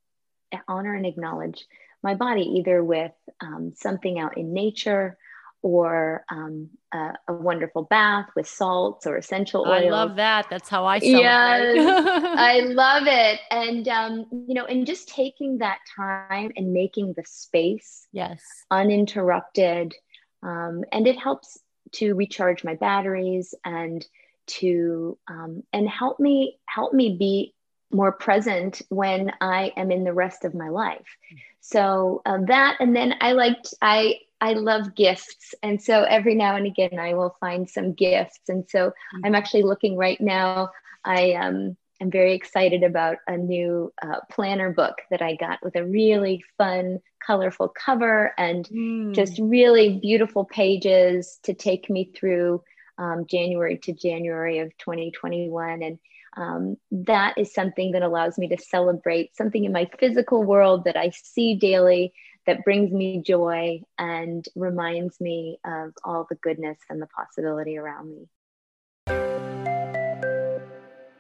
honor 0.69 0.95
and 0.95 1.07
acknowledge 1.07 1.67
my 2.03 2.15
body, 2.15 2.43
either 2.59 2.83
with 2.85 3.13
um, 3.41 3.73
something 3.77 4.19
out 4.19 4.37
in 4.37 4.53
nature 4.53 5.17
or 5.63 6.25
um, 6.29 6.71
a, 6.95 7.13
a, 7.29 7.33
wonderful 7.35 7.83
bath 7.83 8.29
with 8.37 8.47
salts 8.47 9.07
or 9.07 9.17
essential 9.17 9.63
oils. 9.67 9.85
I 9.85 9.89
love 9.89 10.17
that. 10.17 10.47
That's 10.49 10.69
how 10.69 10.87
I 10.87 11.01
celebrate. 11.01 11.23
Yes, 11.23 12.39
I 12.39 12.61
love 12.67 13.03
it. 13.07 13.41
And 13.51 13.89
um, 13.89 14.27
you 14.31 14.55
know, 14.55 14.65
and 14.65 14.87
just 14.87 15.09
taking 15.09 15.59
that 15.59 15.79
time 15.97 16.53
and 16.57 16.73
making 16.73 17.15
the 17.17 17.25
space 17.27 18.07
yes 18.13 18.41
uninterrupted, 18.71 19.95
um, 20.43 20.85
and 20.93 21.07
it 21.07 21.19
helps 21.19 21.59
to 21.93 22.15
recharge 22.15 22.65
my 22.65 22.75
batteries 22.75 23.55
and 23.65 24.07
to 24.47 25.19
um, 25.29 25.63
and 25.73 25.89
help 25.89 26.21
me 26.21 26.59
help 26.67 26.93
me 26.93 27.17
be 27.19 27.55
more 27.91 28.13
present 28.13 28.83
when 28.89 29.33
I 29.41 29.73
am 29.77 29.91
in 29.91 30.05
the 30.05 30.13
rest 30.13 30.45
of 30.45 30.55
my 30.55 30.69
life. 30.69 31.17
So 31.61 32.23
uh, 32.27 32.39
that, 32.47 32.77
and 32.81 32.95
then 32.95 33.15
I 33.21 33.33
liked 33.33 33.73
I 33.81 34.21
I 34.45 34.53
love 34.53 34.95
gifts. 34.95 35.55
And 35.63 35.81
so 35.81 36.03
every 36.03 36.35
now 36.35 36.55
and 36.57 36.67
again, 36.67 36.99
I 36.99 37.15
will 37.15 37.35
find 37.41 37.69
some 37.69 37.95
gifts. 37.95 38.41
And 38.47 38.69
so 38.69 38.89
mm-hmm. 38.89 39.21
I'm 39.25 39.35
actually 39.35 39.63
looking 39.63 39.97
right 39.97 40.21
now. 40.21 40.69
I 41.03 41.33
um, 41.33 41.79
am 41.99 42.11
very 42.11 42.35
excited 42.35 42.83
about 42.83 43.17
a 43.27 43.39
new 43.39 43.91
uh, 44.03 44.21
planner 44.31 44.71
book 44.71 44.97
that 45.11 45.23
I 45.23 45.37
got 45.37 45.65
with 45.65 45.77
a 45.77 45.87
really 45.87 46.45
fun, 46.59 46.99
colorful 47.27 47.71
cover 47.71 48.35
and 48.37 48.69
mm. 48.69 49.15
just 49.15 49.39
really 49.39 49.99
beautiful 49.99 50.45
pages 50.45 51.39
to 51.45 51.55
take 51.55 51.89
me 51.89 52.13
through 52.15 52.63
um, 52.99 53.25
January 53.27 53.79
to 53.79 53.95
January 53.95 54.59
of 54.59 54.77
2021. 54.77 55.83
And 55.83 55.99
um, 56.37 56.77
that 56.91 57.39
is 57.39 57.55
something 57.55 57.93
that 57.93 58.03
allows 58.03 58.37
me 58.37 58.49
to 58.49 58.59
celebrate 58.59 59.35
something 59.35 59.65
in 59.65 59.73
my 59.73 59.89
physical 59.99 60.43
world 60.43 60.85
that 60.85 60.99
I 60.99 61.13
see 61.15 61.55
daily 61.55 62.13
that 62.47 62.65
brings 62.65 62.93
me 62.93 63.23
joy 63.23 63.81
and 63.99 64.47
reminds 64.55 65.21
me 65.21 65.59
of 65.65 65.93
all 66.05 66.27
the 66.29 66.37
goodness 66.37 66.79
and 66.91 67.01
the 67.01 67.07
possibility 67.07 67.79
around 67.79 68.11
me. 68.11 68.29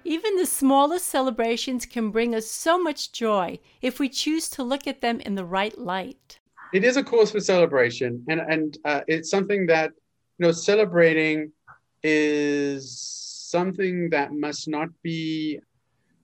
Even 0.06 0.36
the 0.36 0.46
smallest 0.46 1.06
celebrations 1.06 1.86
can 1.86 2.10
bring 2.10 2.34
us 2.34 2.46
so 2.46 2.80
much 2.80 3.10
joy 3.12 3.58
if 3.80 3.98
we 3.98 4.08
choose 4.08 4.50
to 4.50 4.62
look 4.62 4.86
at 4.86 5.00
them 5.00 5.18
in 5.20 5.34
the 5.34 5.44
right 5.44 5.76
light. 5.78 6.38
It 6.74 6.84
is 6.84 6.96
a 6.96 7.02
cause 7.02 7.30
for 7.30 7.40
celebration, 7.40 8.24
and 8.28 8.40
and 8.40 8.78
uh, 8.84 9.00
it's 9.06 9.30
something 9.30 9.66
that 9.66 9.92
you 10.38 10.46
know 10.46 10.52
celebrating 10.52 11.52
is 12.02 13.00
something 13.50 14.10
that 14.10 14.32
must 14.32 14.68
not 14.68 14.88
be 15.02 15.60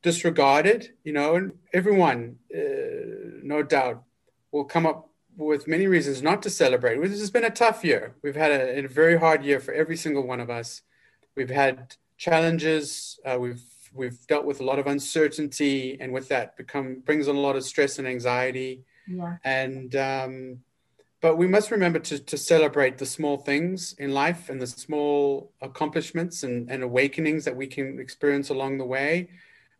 disregarded. 0.02 0.90
You 1.04 1.12
know, 1.14 1.36
and 1.36 1.52
everyone, 1.72 2.36
uh, 2.54 3.40
no 3.42 3.62
doubt, 3.62 4.02
will 4.52 4.64
come 4.64 4.86
up 4.86 5.08
with 5.36 5.68
many 5.68 5.86
reasons 5.86 6.22
not 6.22 6.42
to 6.42 6.50
celebrate. 6.50 7.00
This 7.00 7.20
has 7.20 7.30
been 7.30 7.44
a 7.44 7.50
tough 7.50 7.84
year. 7.84 8.14
We've 8.22 8.36
had 8.36 8.50
a, 8.50 8.84
a 8.84 8.88
very 8.88 9.18
hard 9.18 9.44
year 9.44 9.60
for 9.60 9.72
every 9.72 9.96
single 9.96 10.26
one 10.26 10.40
of 10.40 10.50
us. 10.50 10.82
We've 11.36 11.50
had 11.50 11.96
challenges. 12.18 13.18
Uh, 13.24 13.38
we've 13.38 13.62
we've 13.94 14.26
dealt 14.26 14.44
with 14.44 14.60
a 14.60 14.64
lot 14.64 14.78
of 14.78 14.86
uncertainty, 14.86 15.96
and 16.00 16.12
with 16.12 16.28
that, 16.28 16.56
become 16.56 17.00
brings 17.06 17.28
on 17.28 17.36
a 17.36 17.40
lot 17.40 17.56
of 17.56 17.64
stress 17.64 17.98
and 17.98 18.06
anxiety. 18.06 18.84
Yeah. 19.08 19.36
And 19.44 19.94
um, 19.96 20.58
but 21.20 21.36
we 21.36 21.46
must 21.46 21.70
remember 21.70 22.00
to 22.00 22.18
to 22.18 22.36
celebrate 22.36 22.98
the 22.98 23.06
small 23.06 23.38
things 23.38 23.94
in 23.98 24.12
life 24.12 24.50
and 24.50 24.60
the 24.60 24.66
small 24.66 25.52
accomplishments 25.60 26.42
and, 26.42 26.70
and 26.70 26.82
awakenings 26.82 27.44
that 27.44 27.56
we 27.56 27.66
can 27.66 28.00
experience 28.00 28.50
along 28.50 28.78
the 28.78 28.84
way, 28.84 29.30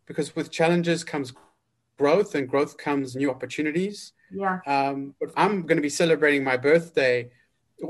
because 0.05 0.35
with 0.35 0.49
challenges 0.49 1.03
comes 1.03 1.33
growth, 2.01 2.33
and 2.35 2.43
growth 2.53 2.73
comes 2.87 3.15
new 3.15 3.29
opportunities. 3.35 4.13
Yeah. 4.43 4.59
Um, 4.75 5.13
but 5.19 5.29
I'm 5.43 5.55
going 5.67 5.75
to 5.81 5.87
be 5.89 5.95
celebrating 6.03 6.43
my 6.43 6.57
birthday 6.57 7.29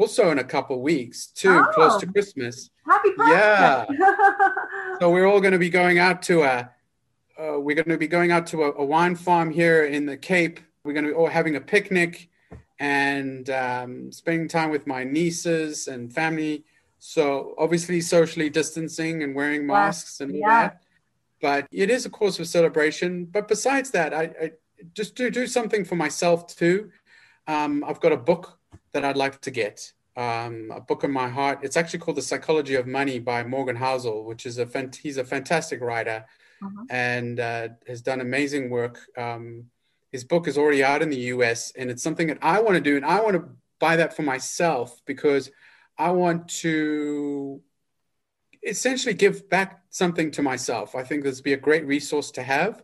also 0.01 0.31
in 0.33 0.39
a 0.39 0.43
couple 0.55 0.81
weeks 0.81 1.17
too, 1.27 1.57
Oh. 1.59 1.71
close 1.73 1.95
to 2.01 2.07
Christmas. 2.07 2.55
Happy 2.91 3.09
birthday. 3.17 3.33
Yeah. 3.33 3.85
So 4.99 5.09
we're 5.09 5.25
all 5.31 5.41
going 5.41 5.53
to 5.59 5.63
be 5.69 5.69
going 5.81 5.97
out 6.07 6.21
to 6.29 6.35
a, 6.43 6.69
uh, 7.41 7.57
we're 7.65 7.75
going 7.81 7.89
to 7.89 7.97
be 7.97 8.11
going 8.17 8.31
out 8.35 8.45
to 8.53 8.57
a, 8.67 8.69
a 8.83 8.85
wine 8.85 9.15
farm 9.15 9.49
here 9.49 9.85
in 9.85 10.05
the 10.05 10.15
Cape. 10.15 10.59
We're 10.83 10.93
going 10.93 11.05
to 11.05 11.11
be 11.11 11.15
all 11.19 11.27
having 11.39 11.55
a 11.55 11.61
picnic 11.75 12.29
and 12.79 13.49
um, 13.49 14.11
spending 14.11 14.47
time 14.47 14.69
with 14.75 14.85
my 14.85 15.03
nieces 15.03 15.87
and 15.87 16.13
family. 16.13 16.65
So 16.99 17.55
obviously 17.57 17.99
socially 18.01 18.49
distancing 18.51 19.23
and 19.23 19.33
wearing 19.39 19.61
Yeah. 19.61 19.67
masks 19.79 20.21
and 20.21 20.29
all 20.33 20.37
Yeah. 20.45 20.61
that. 20.61 20.81
But 21.41 21.67
it 21.71 21.89
is 21.89 22.05
a 22.05 22.09
cause 22.09 22.37
for 22.37 22.45
celebration. 22.45 23.25
But 23.25 23.47
besides 23.47 23.91
that, 23.91 24.13
I, 24.13 24.23
I 24.41 24.51
just 24.93 25.15
do 25.15 25.29
do 25.29 25.47
something 25.47 25.83
for 25.83 25.95
myself 25.95 26.47
too. 26.47 26.91
Um, 27.47 27.83
I've 27.85 27.99
got 27.99 28.11
a 28.11 28.17
book 28.17 28.57
that 28.93 29.03
I'd 29.03 29.17
like 29.17 29.41
to 29.41 29.51
get. 29.51 29.91
Um, 30.15 30.71
a 30.75 30.81
book 30.81 31.03
in 31.03 31.11
my 31.11 31.29
heart. 31.29 31.59
It's 31.63 31.77
actually 31.77 31.99
called 31.99 32.17
The 32.17 32.21
Psychology 32.21 32.75
of 32.75 32.85
Money 32.85 33.17
by 33.19 33.43
Morgan 33.43 33.77
Housel, 33.77 34.23
which 34.25 34.45
is 34.45 34.57
a 34.57 34.65
fant- 34.65 34.97
he's 34.97 35.17
a 35.17 35.23
fantastic 35.23 35.81
writer 35.81 36.25
Mhm. 36.61 36.85
and 36.91 37.39
uh, 37.39 37.69
has 37.87 38.01
done 38.03 38.21
amazing 38.21 38.69
work. 38.69 38.99
Um, 39.17 39.71
his 40.11 40.23
book 40.23 40.47
is 40.47 40.57
already 40.57 40.83
out 40.83 41.01
in 41.01 41.09
the 41.09 41.23
US, 41.33 41.71
and 41.71 41.89
it's 41.89 42.03
something 42.03 42.27
that 42.27 42.37
I 42.41 42.59
want 42.61 42.75
to 42.75 42.81
do, 42.81 42.97
and 42.97 43.05
I 43.05 43.19
want 43.21 43.35
to 43.37 43.49
buy 43.79 43.95
that 43.95 44.15
for 44.15 44.21
myself 44.21 45.01
because 45.05 45.49
I 45.97 46.11
want 46.11 46.49
to 46.59 47.61
essentially 48.63 49.13
give 49.13 49.49
back 49.49 49.83
something 49.89 50.31
to 50.31 50.41
myself. 50.41 50.95
I 50.95 51.03
think 51.03 51.23
this 51.23 51.37
would 51.37 51.43
be 51.43 51.53
a 51.53 51.57
great 51.57 51.85
resource 51.85 52.31
to 52.31 52.43
have, 52.43 52.83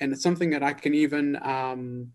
and 0.00 0.12
it's 0.12 0.22
something 0.22 0.50
that 0.50 0.62
I 0.62 0.72
can 0.72 0.94
even 0.94 1.36
um, 1.42 2.12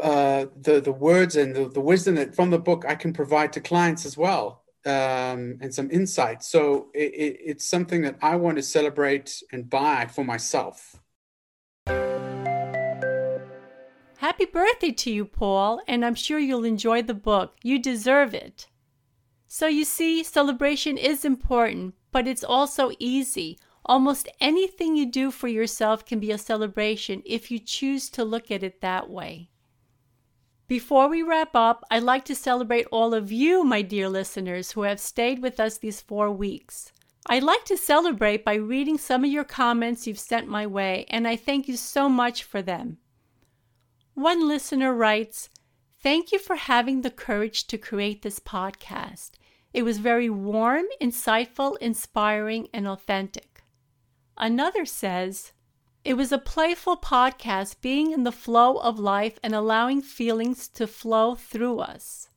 uh, 0.00 0.46
the 0.60 0.80
the 0.80 0.92
words 0.92 1.36
and 1.36 1.54
the, 1.54 1.68
the 1.68 1.80
wisdom 1.80 2.14
that 2.14 2.34
from 2.34 2.50
the 2.50 2.58
book 2.58 2.84
I 2.86 2.94
can 2.94 3.12
provide 3.12 3.52
to 3.54 3.60
clients 3.60 4.06
as 4.06 4.16
well, 4.16 4.62
um, 4.86 5.58
and 5.60 5.74
some 5.74 5.90
insights. 5.90 6.48
So 6.48 6.88
it, 6.94 7.12
it, 7.14 7.38
it's 7.44 7.68
something 7.68 8.02
that 8.02 8.18
I 8.22 8.36
want 8.36 8.56
to 8.56 8.62
celebrate 8.62 9.42
and 9.52 9.68
buy 9.68 10.06
for 10.06 10.24
myself. 10.24 10.96
Happy 14.18 14.44
birthday 14.44 14.92
to 14.92 15.10
you, 15.10 15.24
Paul, 15.24 15.80
and 15.88 16.04
I'm 16.04 16.14
sure 16.14 16.38
you'll 16.38 16.66
enjoy 16.66 17.02
the 17.02 17.14
book. 17.14 17.54
You 17.62 17.78
deserve 17.78 18.34
it. 18.34 18.66
So, 19.52 19.66
you 19.66 19.84
see, 19.84 20.22
celebration 20.22 20.96
is 20.96 21.24
important, 21.24 21.96
but 22.12 22.28
it's 22.28 22.44
also 22.44 22.92
easy. 23.00 23.58
Almost 23.84 24.28
anything 24.40 24.94
you 24.94 25.06
do 25.06 25.32
for 25.32 25.48
yourself 25.48 26.04
can 26.04 26.20
be 26.20 26.30
a 26.30 26.38
celebration 26.38 27.20
if 27.26 27.50
you 27.50 27.58
choose 27.58 28.08
to 28.10 28.22
look 28.22 28.52
at 28.52 28.62
it 28.62 28.80
that 28.80 29.10
way. 29.10 29.50
Before 30.68 31.08
we 31.08 31.24
wrap 31.24 31.56
up, 31.56 31.82
I'd 31.90 32.04
like 32.04 32.24
to 32.26 32.34
celebrate 32.36 32.86
all 32.92 33.12
of 33.12 33.32
you, 33.32 33.64
my 33.64 33.82
dear 33.82 34.08
listeners, 34.08 34.70
who 34.70 34.82
have 34.82 35.00
stayed 35.00 35.42
with 35.42 35.58
us 35.58 35.78
these 35.78 36.00
four 36.00 36.30
weeks. 36.30 36.92
I'd 37.26 37.42
like 37.42 37.64
to 37.64 37.76
celebrate 37.76 38.44
by 38.44 38.54
reading 38.54 38.98
some 38.98 39.24
of 39.24 39.32
your 39.32 39.42
comments 39.42 40.06
you've 40.06 40.20
sent 40.20 40.46
my 40.46 40.64
way, 40.64 41.06
and 41.10 41.26
I 41.26 41.34
thank 41.34 41.66
you 41.66 41.76
so 41.76 42.08
much 42.08 42.44
for 42.44 42.62
them. 42.62 42.98
One 44.14 44.46
listener 44.46 44.94
writes, 44.94 45.50
Thank 46.00 46.30
you 46.30 46.38
for 46.38 46.54
having 46.54 47.02
the 47.02 47.10
courage 47.10 47.66
to 47.66 47.76
create 47.76 48.22
this 48.22 48.38
podcast. 48.38 49.32
It 49.72 49.84
was 49.84 49.98
very 49.98 50.28
warm, 50.28 50.86
insightful, 51.00 51.76
inspiring, 51.80 52.68
and 52.74 52.88
authentic. 52.88 53.62
Another 54.36 54.84
says, 54.84 55.52
It 56.04 56.14
was 56.14 56.32
a 56.32 56.38
playful 56.38 56.96
podcast, 56.96 57.80
being 57.80 58.10
in 58.10 58.24
the 58.24 58.32
flow 58.32 58.78
of 58.78 58.98
life 58.98 59.38
and 59.42 59.54
allowing 59.54 60.02
feelings 60.02 60.66
to 60.68 60.86
flow 60.86 61.36
through 61.36 61.78
us. 61.78 62.30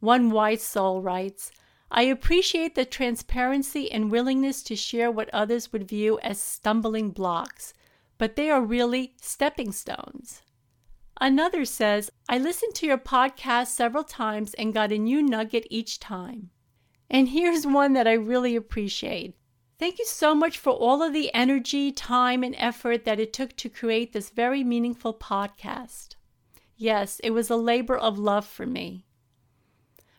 One 0.00 0.30
wise 0.30 0.62
soul 0.62 1.00
writes, 1.00 1.50
I 1.90 2.02
appreciate 2.02 2.74
the 2.74 2.84
transparency 2.84 3.90
and 3.90 4.10
willingness 4.10 4.62
to 4.64 4.76
share 4.76 5.10
what 5.10 5.30
others 5.32 5.72
would 5.72 5.88
view 5.88 6.18
as 6.20 6.40
stumbling 6.40 7.10
blocks, 7.10 7.72
but 8.18 8.36
they 8.36 8.50
are 8.50 8.60
really 8.60 9.14
stepping 9.20 9.72
stones. 9.72 10.42
Another 11.20 11.64
says, 11.64 12.10
I 12.28 12.38
listened 12.38 12.74
to 12.76 12.86
your 12.86 12.98
podcast 12.98 13.68
several 13.68 14.04
times 14.04 14.52
and 14.54 14.74
got 14.74 14.92
a 14.92 14.98
new 14.98 15.22
nugget 15.22 15.66
each 15.70 15.98
time. 16.00 16.50
And 17.10 17.28
here's 17.28 17.66
one 17.66 17.92
that 17.92 18.08
I 18.08 18.12
really 18.14 18.56
appreciate. 18.56 19.34
Thank 19.78 19.98
you 19.98 20.06
so 20.06 20.34
much 20.34 20.58
for 20.58 20.72
all 20.72 21.02
of 21.02 21.12
the 21.12 21.32
energy, 21.34 21.92
time, 21.92 22.42
and 22.42 22.54
effort 22.58 23.04
that 23.04 23.20
it 23.20 23.32
took 23.32 23.54
to 23.56 23.68
create 23.68 24.12
this 24.12 24.30
very 24.30 24.64
meaningful 24.64 25.12
podcast. 25.12 26.14
Yes, 26.76 27.20
it 27.22 27.30
was 27.30 27.50
a 27.50 27.56
labor 27.56 27.96
of 27.96 28.18
love 28.18 28.46
for 28.46 28.66
me. 28.66 29.04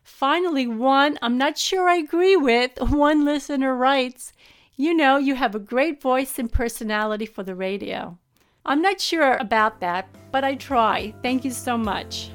Finally, 0.03 0.67
one 0.67 1.17
I'm 1.21 1.37
not 1.37 1.57
sure 1.57 1.89
I 1.89 1.95
agree 1.95 2.35
with, 2.35 2.79
one 2.79 3.25
listener 3.25 3.75
writes, 3.75 4.31
You 4.75 4.93
know, 4.93 5.17
you 5.17 5.35
have 5.35 5.55
a 5.55 5.59
great 5.59 6.01
voice 6.01 6.39
and 6.39 6.51
personality 6.51 7.25
for 7.25 7.43
the 7.43 7.55
radio. 7.55 8.17
I'm 8.65 8.81
not 8.81 9.01
sure 9.01 9.37
about 9.37 9.79
that, 9.81 10.07
but 10.31 10.43
I 10.43 10.55
try. 10.55 11.13
Thank 11.21 11.45
you 11.45 11.51
so 11.51 11.77
much. 11.77 12.31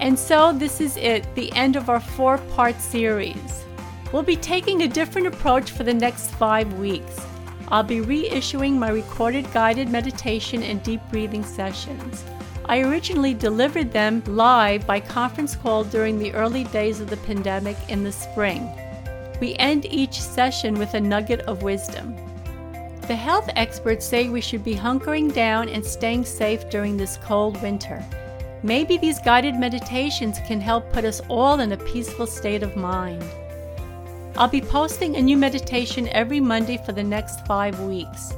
And 0.00 0.18
so, 0.18 0.52
this 0.52 0.80
is 0.80 0.96
it, 0.96 1.34
the 1.34 1.52
end 1.52 1.76
of 1.76 1.88
our 1.88 2.00
four 2.00 2.38
part 2.38 2.80
series. 2.80 3.64
We'll 4.12 4.22
be 4.22 4.36
taking 4.36 4.82
a 4.82 4.88
different 4.88 5.26
approach 5.26 5.70
for 5.70 5.84
the 5.84 5.94
next 5.94 6.30
five 6.30 6.72
weeks. 6.74 7.20
I'll 7.68 7.82
be 7.82 8.00
reissuing 8.00 8.78
my 8.78 8.88
recorded 8.88 9.52
guided 9.52 9.90
meditation 9.90 10.62
and 10.62 10.82
deep 10.82 11.00
breathing 11.10 11.44
sessions. 11.44 12.24
I 12.64 12.80
originally 12.80 13.34
delivered 13.34 13.92
them 13.92 14.22
live 14.26 14.86
by 14.86 15.00
conference 15.00 15.56
call 15.56 15.84
during 15.84 16.18
the 16.18 16.32
early 16.32 16.64
days 16.64 17.00
of 17.00 17.10
the 17.10 17.16
pandemic 17.18 17.76
in 17.88 18.04
the 18.04 18.12
spring. 18.12 18.70
We 19.40 19.54
end 19.56 19.86
each 19.86 20.20
session 20.20 20.78
with 20.78 20.94
a 20.94 21.00
nugget 21.00 21.40
of 21.42 21.62
wisdom. 21.62 22.14
The 23.02 23.16
health 23.16 23.48
experts 23.56 24.06
say 24.06 24.28
we 24.28 24.42
should 24.42 24.64
be 24.64 24.74
hunkering 24.74 25.32
down 25.32 25.68
and 25.68 25.84
staying 25.84 26.24
safe 26.26 26.68
during 26.68 26.96
this 26.96 27.18
cold 27.22 27.60
winter. 27.62 28.04
Maybe 28.62 28.98
these 28.98 29.20
guided 29.20 29.54
meditations 29.54 30.38
can 30.46 30.60
help 30.60 30.92
put 30.92 31.04
us 31.04 31.20
all 31.28 31.60
in 31.60 31.72
a 31.72 31.76
peaceful 31.76 32.26
state 32.26 32.62
of 32.62 32.76
mind. 32.76 33.24
I'll 34.36 34.48
be 34.48 34.60
posting 34.60 35.16
a 35.16 35.22
new 35.22 35.36
meditation 35.36 36.08
every 36.08 36.40
Monday 36.40 36.78
for 36.84 36.92
the 36.92 37.02
next 37.02 37.46
five 37.46 37.78
weeks. 37.80 38.34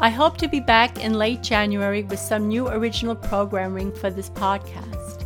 I 0.00 0.08
hope 0.08 0.36
to 0.38 0.48
be 0.48 0.60
back 0.60 1.02
in 1.02 1.14
late 1.14 1.42
January 1.42 2.02
with 2.02 2.18
some 2.18 2.48
new 2.48 2.68
original 2.68 3.14
programming 3.14 3.92
for 3.92 4.10
this 4.10 4.30
podcast. 4.30 5.24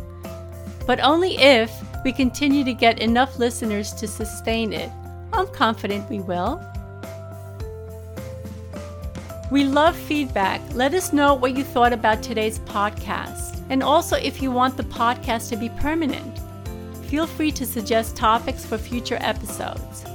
But 0.85 0.99
only 0.99 1.37
if 1.37 1.71
we 2.03 2.11
continue 2.11 2.63
to 2.63 2.73
get 2.73 2.99
enough 2.99 3.39
listeners 3.39 3.93
to 3.93 4.07
sustain 4.07 4.73
it. 4.73 4.91
I'm 5.33 5.47
confident 5.47 6.09
we 6.09 6.19
will. 6.19 6.63
We 9.51 9.63
love 9.63 9.95
feedback. 9.95 10.61
Let 10.73 10.93
us 10.93 11.11
know 11.11 11.33
what 11.33 11.57
you 11.57 11.63
thought 11.63 11.91
about 11.91 12.21
today's 12.21 12.59
podcast, 12.59 13.59
and 13.71 13.81
also 13.81 14.15
if 14.15 14.43
you 14.43 14.51
want 14.51 14.77
the 14.77 14.83
podcast 14.83 15.49
to 15.49 15.55
be 15.55 15.69
permanent. 15.69 16.39
Feel 17.07 17.25
free 17.25 17.51
to 17.53 17.65
suggest 17.65 18.15
topics 18.15 18.63
for 18.63 18.77
future 18.77 19.17
episodes. 19.21 20.05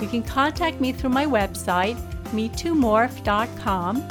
You 0.00 0.06
can 0.06 0.22
contact 0.22 0.80
me 0.80 0.92
through 0.92 1.10
my 1.10 1.26
website, 1.26 1.96
me2morph.com. 2.30 4.08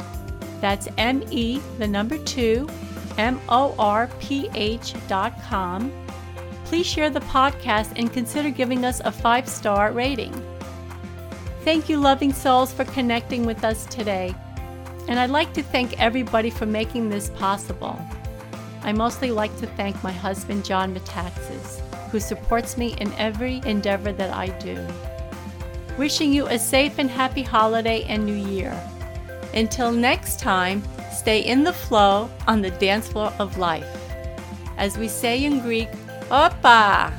That's 0.60 0.88
M 0.98 1.24
E, 1.30 1.58
the 1.78 1.88
number 1.88 2.18
two, 2.18 2.68
M 3.16 3.40
O 3.48 3.74
R 3.78 4.10
P 4.20 4.50
H.com. 4.54 5.90
Please 6.66 6.86
share 6.86 7.08
the 7.08 7.20
podcast 7.20 7.92
and 7.96 8.12
consider 8.12 8.50
giving 8.50 8.84
us 8.84 9.00
a 9.04 9.10
five 9.10 9.48
star 9.48 9.92
rating. 9.92 10.34
Thank 11.62 11.88
you, 11.88 11.96
loving 11.96 12.34
souls, 12.34 12.74
for 12.74 12.84
connecting 12.84 13.46
with 13.46 13.64
us 13.64 13.86
today. 13.86 14.34
And 15.08 15.18
I'd 15.18 15.30
like 15.30 15.52
to 15.54 15.62
thank 15.62 16.00
everybody 16.00 16.50
for 16.50 16.66
making 16.66 17.08
this 17.08 17.30
possible. 17.30 18.00
I 18.82 18.92
mostly 18.92 19.30
like 19.30 19.56
to 19.58 19.66
thank 19.66 20.02
my 20.02 20.12
husband, 20.12 20.64
John 20.64 20.94
Metaxas, 20.94 21.80
who 22.10 22.20
supports 22.20 22.76
me 22.76 22.94
in 23.00 23.12
every 23.14 23.60
endeavor 23.64 24.12
that 24.12 24.32
I 24.32 24.48
do. 24.58 24.84
Wishing 25.98 26.32
you 26.32 26.46
a 26.46 26.58
safe 26.58 26.98
and 26.98 27.10
happy 27.10 27.42
holiday 27.42 28.04
and 28.04 28.26
new 28.26 28.34
year. 28.34 28.78
Until 29.54 29.90
next 29.90 30.38
time, 30.38 30.82
stay 31.12 31.40
in 31.40 31.64
the 31.64 31.72
flow 31.72 32.28
on 32.46 32.62
the 32.62 32.70
dance 32.72 33.08
floor 33.08 33.32
of 33.38 33.58
life. 33.58 33.88
As 34.76 34.98
we 34.98 35.08
say 35.08 35.44
in 35.44 35.60
Greek, 35.60 35.90
Opa! 36.28 37.12